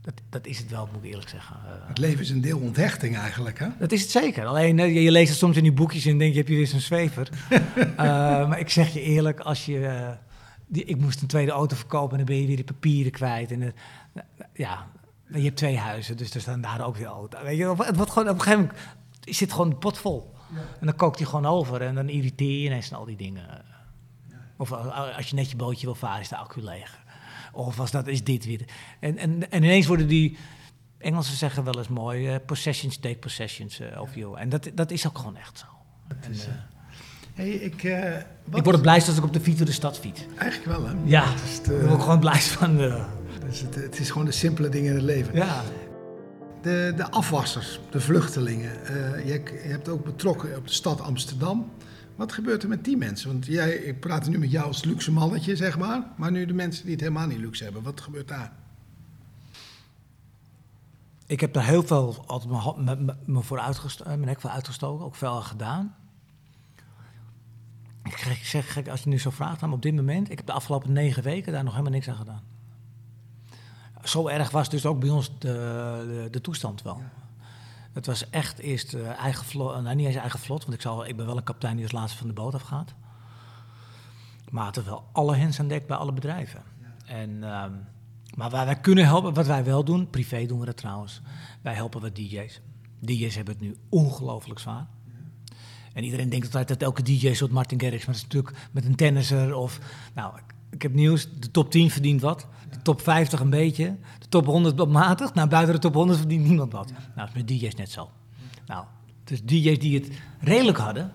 [0.00, 1.56] dat, dat is het wel, moet ik eerlijk zeggen.
[1.56, 3.68] Eh, Het leven is een deel onthechting eigenlijk, hè?
[3.78, 4.46] dat is het zeker.
[4.46, 6.54] Alleen eh, je, je leest het soms in die boekjes en denk je, heb je
[6.54, 7.28] weer zo'n zwever.
[7.96, 10.10] Eh, maar ik zeg je eerlijk, als je...
[10.66, 13.52] die, ik moest een tweede auto verkopen en dan ben je weer de papieren kwijt.
[13.52, 13.74] En,
[14.54, 14.86] ja,
[15.32, 17.42] je hebt twee huizen, dus er staan daar ook weer auto's.
[17.42, 18.78] Weet je, het wordt gewoon, op een gegeven moment
[19.20, 20.34] zit gewoon een pot vol.
[20.80, 23.64] En dan kookt hij gewoon over en dan irriteer je ineens en al die dingen.
[24.56, 24.72] Of
[25.16, 26.98] als je net je bootje wil varen, is de accu leeg.
[27.52, 28.60] Of als dat is dit weer.
[29.00, 30.36] En, en, en ineens worden die,
[30.98, 34.38] Engelsen zeggen wel eens mooi, eh, possessions take possessions uh, of you.
[34.38, 35.66] En dat, dat is ook gewoon echt zo.
[36.08, 36.46] En, is,
[37.34, 40.20] hey, ik, ik word het blijst als ik op de fiets door de stad fiets.
[40.36, 40.94] Eigenlijk wel, hè?
[41.04, 41.24] Ja,
[41.64, 42.76] daar word ik gewoon blij van.
[43.46, 45.34] Dus het, het, is gewoon de simpele dingen in het leven.
[45.34, 45.62] Ja.
[46.62, 48.72] De, de afwassers, de vluchtelingen.
[49.26, 51.70] je, je hebt ook betrokken op de stad Amsterdam.
[52.18, 53.28] Wat gebeurt er met die mensen?
[53.30, 56.06] Want jij, ik praat nu met jou als luxe mannetje, zeg maar.
[56.16, 58.52] Maar nu de mensen die het helemaal niet luxe hebben, wat gebeurt daar?
[61.26, 65.14] Ik heb daar heel veel altijd me, me voor uitgestoken, mijn nek voor uitgestoken, ook
[65.14, 65.94] veel gedaan.
[68.04, 70.52] Ik zeg gek, als je nu zo vraagt, maar op dit moment, ik heb de
[70.52, 72.42] afgelopen negen weken daar nog helemaal niks aan gedaan.
[74.04, 75.48] Zo erg was dus ook bij ons de,
[76.06, 77.02] de, de toestand wel.
[77.98, 81.06] Het was echt eerst uh, eigen vlot, nou niet eens eigen vlot, want ik, zal,
[81.06, 82.94] ik ben wel een kapitein die als laatste van de boot afgaat.
[84.50, 86.62] Maar het is wel alle hens aan dek bij alle bedrijven.
[87.06, 87.86] En, um,
[88.34, 91.20] maar waar wij kunnen helpen, wat wij wel doen, privé doen we dat trouwens,
[91.62, 92.60] wij helpen wat DJ's.
[92.98, 94.86] DJ's hebben het nu ongelooflijk zwaar.
[95.92, 98.84] En iedereen denkt altijd dat elke DJ soort Martin Garrix, maar dat is natuurlijk met
[98.84, 99.78] een tennisser of...
[100.14, 100.34] Nou,
[100.70, 104.46] ik heb nieuws, de top 10 verdient wat, de top 50 een beetje, de top
[104.46, 105.34] 100 op matig.
[105.34, 106.90] Nou, buiten de top 100 verdient niemand wat.
[106.90, 108.10] Nou, dat is met DJ's net zo.
[108.66, 108.84] Nou,
[109.24, 111.12] dus DJ's die het redelijk hadden,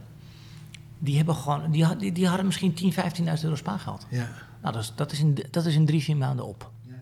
[0.97, 2.99] die, hebben gewoon, die, die, die hadden misschien 10, 15.000
[3.43, 4.07] euro spaargeld.
[4.09, 4.29] Ja.
[4.61, 6.71] Nou, dat is, dat, is in, dat is in drie, vier maanden op.
[6.81, 6.93] Ja.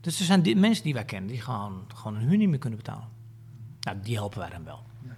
[0.00, 2.58] Dus er zijn die, mensen die wij kennen die gewoon, gewoon hun huur niet meer
[2.58, 3.08] kunnen betalen.
[3.80, 4.82] Nou, die helpen wij dan wel.
[5.04, 5.16] Ja.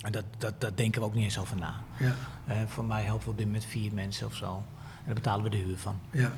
[0.00, 1.74] En dat, dat, dat denken we ook niet eens over na.
[1.98, 2.14] Ja.
[2.48, 4.62] Uh, voor mij helpen we op dit moment vier mensen of zo.
[5.06, 5.98] Daar betalen we de huur van.
[6.10, 6.32] Ja.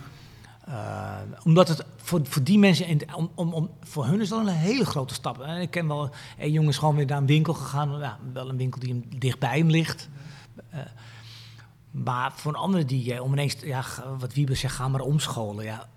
[0.68, 4.48] Uh, omdat het voor, voor die mensen, om, om, om, voor hun is dat een
[4.48, 5.40] hele grote stap.
[5.40, 7.98] En ik ken wel hey, jongens gewoon weer naar een winkel gegaan.
[7.98, 10.08] Ja, wel een winkel die hem, dichtbij hem ligt.
[10.74, 10.80] Uh,
[11.90, 13.84] maar voor een andere die, om ineens, ja,
[14.18, 15.64] wat Wiebe zegt, ga maar omscholen.
[15.64, 15.88] Ja,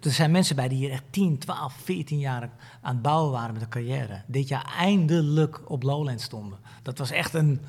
[0.00, 3.52] er zijn mensen bij die hier echt 10, 12, 14 jaar aan het bouwen waren
[3.52, 4.22] met een carrière.
[4.26, 6.58] Dit jaar eindelijk op Lowland stonden.
[6.82, 7.60] Dat was echt een.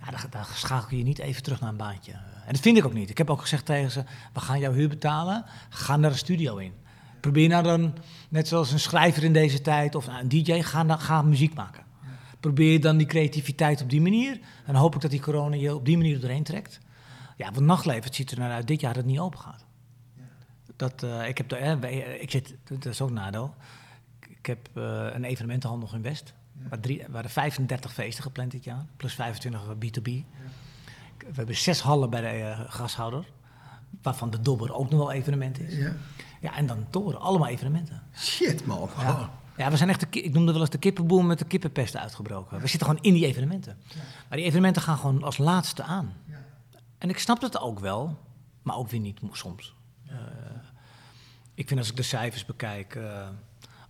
[0.00, 2.12] Nou, daar, daar schakel je niet even terug naar een baantje.
[2.46, 3.10] En dat vind ik ook niet.
[3.10, 6.56] Ik heb ook gezegd tegen ze: we gaan jouw huur betalen, ga naar de studio
[6.56, 6.72] in.
[7.20, 7.94] Probeer nou dan,
[8.28, 11.84] net zoals een schrijver in deze tijd of nou, een DJ, ga, ga muziek maken.
[12.40, 14.40] Probeer dan die creativiteit op die manier.
[14.66, 16.78] En hoop ik dat die corona je op die manier doorheen trekt.
[17.36, 19.64] Ja, want nachtleven, het ziet er naar uit dit jaar dat het niet open gaat.
[20.76, 23.54] Dat, uh, ik, heb de, uh, ik zit, dat is ook nadeel.
[24.28, 26.34] Ik heb uh, een evenementenhandel in West.
[27.08, 30.10] Waar, er 35 feesten gepland dit jaar, plus 25 B2B.
[31.26, 31.32] Ja.
[31.32, 33.24] We hebben zes hallen bij de gashouder,
[34.02, 35.76] waarvan de Dobber ook nog wel evenement is.
[35.76, 35.96] Ja,
[36.40, 38.02] ja en dan toren, allemaal evenementen.
[38.14, 38.88] Shit man.
[38.98, 39.30] Ja.
[39.56, 42.60] ja, we zijn echt, de, ik noemde wel eens de kippenboel met de kippenpest uitgebroken.
[42.60, 43.78] We zitten gewoon in die evenementen.
[44.28, 46.14] Maar die evenementen gaan gewoon als laatste aan.
[46.98, 48.18] En ik snap het ook wel,
[48.62, 49.74] maar ook weer niet soms.
[50.10, 50.16] Uh,
[51.54, 53.28] ik vind als ik de cijfers bekijk, uh,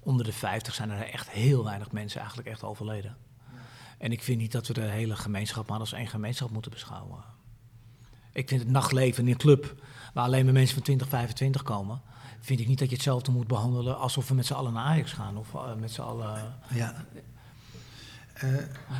[0.00, 3.16] onder de 50 zijn er echt heel weinig mensen eigenlijk echt overleden.
[3.98, 7.18] En ik vind niet dat we de hele gemeenschap maar als één gemeenschap moeten beschouwen.
[8.32, 9.74] Ik vind het nachtleven in een club
[10.14, 12.00] waar alleen maar mensen van 20, 25 komen,
[12.40, 15.12] vind ik niet dat je hetzelfde moet behandelen alsof we met z'n allen naar Ajax
[15.12, 16.54] gaan of uh, met z'n allen.
[16.68, 16.94] Ja.
[18.44, 18.50] Uh,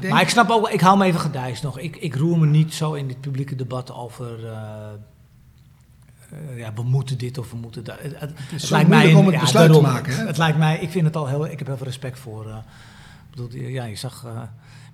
[0.01, 0.13] denk...
[0.13, 1.79] Maar ik snap ook, ik hou me even gedijst nog.
[1.79, 4.45] Ik, ik roer me niet zo in dit publieke debat over.
[4.45, 4.89] Uh,
[6.33, 8.01] uh, ja, we moeten dit of we moeten dat.
[8.01, 10.17] Het, het, lijkt mij om het ja, besluit daarom, te maken.
[10.17, 10.27] Hè?
[10.27, 12.47] Het lijkt mij, ik vind het al heel, ik heb heel veel respect voor.
[12.47, 12.57] Uh,
[13.31, 14.27] bedoel, ja, je zag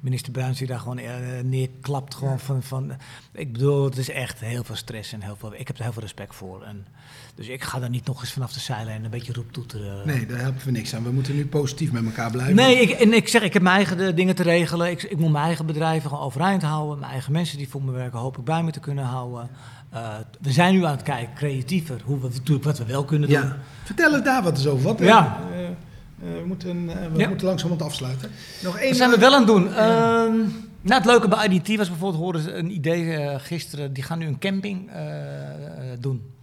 [0.02, 1.00] minister Bruins die daar gewoon
[1.48, 2.14] neerklapt.
[2.14, 2.92] Gewoon van, van,
[3.32, 5.54] ik bedoel, het is echt heel veel stress en heel veel.
[5.54, 6.62] Ik heb er heel veel respect voor.
[6.62, 6.86] En,
[7.34, 10.06] dus ik ga daar niet nog eens vanaf de zeilen en een beetje roeptoeteren.
[10.06, 11.02] Nee, daar helpen we niks aan.
[11.02, 12.54] We moeten nu positief met elkaar blijven.
[12.54, 14.90] Nee, ik, en ik zeg, ik heb mijn eigen dingen te regelen.
[14.90, 16.98] Ik, ik moet mijn eigen bedrijven gewoon overeind houden.
[16.98, 19.48] Mijn eigen mensen die voor me werken hoop ik bij me te kunnen houden.
[19.94, 23.38] Uh, we zijn nu aan het kijken, creatiever, hoe we, wat we wel kunnen doen.
[23.38, 23.58] Ja.
[23.84, 24.84] Vertel eens daar wat eens over.
[24.84, 25.40] Wat, ja.
[25.56, 25.68] Uh,
[26.22, 27.28] we moeten, we ja.
[27.28, 28.30] moeten langzaam het afsluiten.
[28.62, 29.64] Nog één dat zijn we wel aan het doen.
[29.64, 30.24] Ja.
[30.24, 30.36] Ehm,
[30.80, 34.38] nou, het leuke bij IDT was bijvoorbeeld, hoorden een idee gisteren, die gaan nu een
[34.38, 34.90] camping
[35.98, 36.34] doen.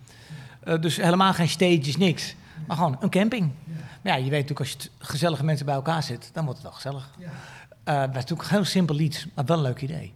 [0.79, 2.35] dus helemaal geen stages, niks.
[2.67, 3.51] Maar gewoon een camping.
[3.63, 3.73] Ja.
[4.03, 6.67] Maar ja, je weet natuurlijk, als je gezellige mensen bij elkaar zit, dan wordt het
[6.67, 7.09] wel gezellig.
[7.17, 7.99] Ja.
[8.07, 10.13] dat is natuurlijk heel simpel iets, maar wel een leuk idee.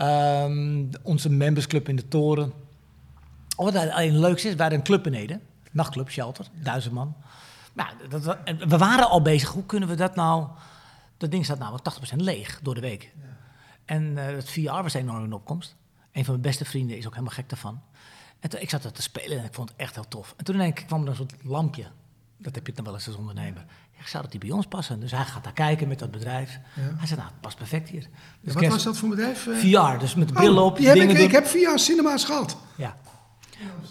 [0.00, 2.52] Um, onze membersclub in de toren.
[3.56, 5.40] Oh, wat alleen leuk is, we hadden een club beneden.
[5.70, 7.14] Nachtclub, shelter, duizend man.
[7.78, 8.36] Nou, dat,
[8.68, 10.46] we waren al bezig, hoe kunnen we dat nou...
[11.16, 13.02] Dat ding staat namelijk 80% leeg door de week.
[13.02, 13.36] Ja.
[13.84, 15.76] En uh, het VR was enorm in opkomst.
[16.12, 17.80] Een van mijn beste vrienden is ook helemaal gek daarvan.
[18.40, 20.34] En toen, ik zat er te spelen en ik vond het echt heel tof.
[20.36, 21.86] En toen denk ik, kwam er een soort lampje.
[22.36, 23.64] Dat heb je dan wel eens als ondernemer.
[23.98, 25.00] Ik zou dat die bij ons passen?
[25.00, 26.58] Dus hij gaat daar kijken met dat bedrijf.
[26.74, 26.82] Ja.
[26.82, 28.08] Hij zei, nou, het past perfect hier.
[28.40, 29.42] Dus wat was dat voor bedrijf?
[29.42, 30.76] VR, dus met de bril oh, op.
[30.76, 32.56] Die heb ik, ik heb VR cinema's gehad.
[32.76, 32.96] Ja.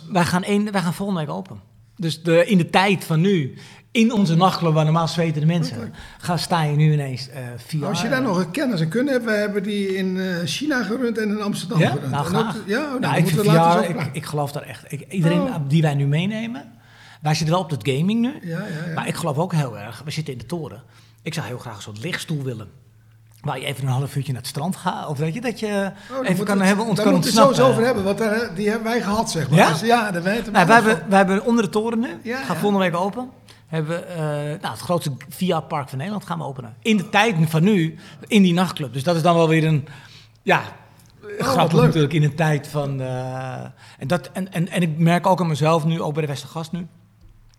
[0.09, 1.61] Wij gaan, één, wij gaan volgende week open.
[1.97, 3.53] Dus de, in de tijd van nu,
[3.91, 7.87] in onze nachtclub waar normaal zweten de mensen, gaan, sta je nu ineens uh, via...
[7.87, 10.83] Als je daar nog een kennis en kunnen hebt, we hebben die in uh, China
[10.83, 11.89] gerund en in Amsterdam ja?
[11.91, 12.11] gerund.
[12.11, 14.91] Nou, dat- ja, nou, Nou, dan ik, VR, ik, geloof daar echt.
[14.91, 15.55] Ik, iedereen Oh.
[15.67, 16.71] die wij nu meenemen,
[17.21, 18.33] wij zitten wel op dat gaming nu.
[18.41, 18.93] Ja, ja, ja.
[18.93, 20.83] Maar ik geloof ook heel erg, we zitten in de toren.
[21.21, 22.67] Ik zou heel graag een soort lichtstoel willen.
[23.47, 25.07] Waar je even een half uurtje naar het strand gaat.
[25.07, 27.41] Of weet je, dat je Oh, even kan we- hebben, ons daar kan moeten we
[27.41, 29.59] het zo over hebben, want daar, die hebben wij gehad, zeg maar.
[29.59, 29.69] Ja?
[29.71, 32.43] Dus ja, daar weten we Nou, wij, hebben, wij hebben onder de toren nu, Ja,
[32.43, 33.29] gaat volgende week open.
[33.67, 34.21] Hebben we, eh,
[34.61, 36.75] nou, het grootste VR-park van Nederland gaan we openen.
[36.81, 37.95] In de tijd van nu,
[38.27, 38.93] in die nachtclub.
[38.93, 39.87] Dus dat is dan wel weer een,
[40.41, 40.61] ja,
[41.39, 41.85] grappig leuk.
[41.85, 43.01] natuurlijk in een tijd van...
[43.01, 43.61] eh,
[43.97, 46.71] en, dat, en, en, en ik merk ook aan mezelf nu, ook bij de Westergast
[46.71, 46.87] nu.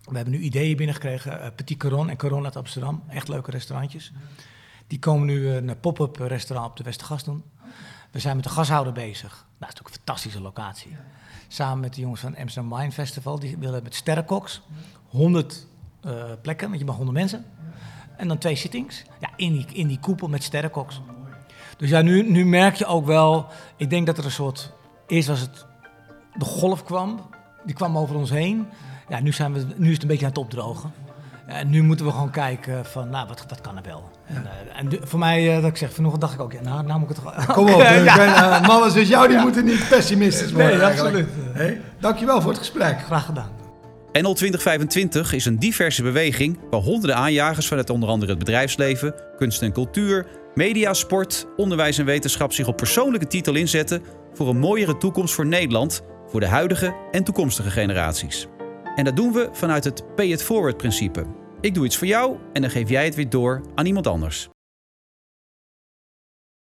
[0.03, 1.41] We hebben nu ideeën binnengekregen.
[1.41, 3.03] eh, Petit Coron en Coron uit Amsterdam.
[3.09, 4.11] Echt leuke restaurantjes.
[4.89, 7.43] Die komen nu een pop-up restaurant op de Westergast doen.
[8.11, 9.31] We zijn met de gashouder bezig.
[9.31, 10.95] Nou, dat is natuurlijk een fantastische locatie.
[11.47, 13.39] Samen met de jongens van Amsterdam Wine Festival.
[13.39, 14.61] Die willen met sterrenkoks
[15.07, 15.67] 100
[16.01, 17.45] eh, plekken, want je mag 100 mensen.
[18.17, 19.03] En dan twee sittings.
[19.19, 21.01] Ja, in die, in die koepel met sterrenkoks.
[21.77, 23.47] Dus ja, nu, nu merk je ook wel...
[23.75, 24.71] Ik denk dat er een soort...
[25.07, 25.65] Eerst was het...
[26.37, 27.29] De golf kwam.
[27.65, 28.67] Die kwam over ons heen.
[29.09, 30.91] Ja, nu, zijn we, nu is het een beetje aan het opdrogen.
[31.45, 34.09] En nu moeten we gewoon kijken van, nou, wat, wat kan er wel?
[34.29, 36.85] En, eh, en voor mij, eh, dat ik zeg, vanochtend dacht ik ook, ja, nou,
[36.85, 37.55] nou moet ik het toch...
[37.55, 40.77] Kom op, ben, eh, mannen zoals jou, die moeten niet pessimistisch worden.
[40.77, 41.27] Nee, absoluut.
[41.53, 42.99] Hé, dankjewel voor het gesprek.
[43.01, 43.49] Graag gedaan.
[44.11, 49.61] NL 2025 is een diverse beweging waar honderden aanjagers vanuit onder andere het bedrijfsleven, kunst
[49.61, 54.01] en cultuur, media, sport, onderwijs en wetenschap zich op persoonlijke titel inzetten
[54.33, 58.47] voor een mooiere toekomst voor Nederland, voor de huidige en toekomstige generaties.
[58.95, 61.38] En dat doen we vanuit het pay it forward principe.
[61.61, 64.49] Ik doe iets voor jou en dan geef jij het weer door aan iemand anders.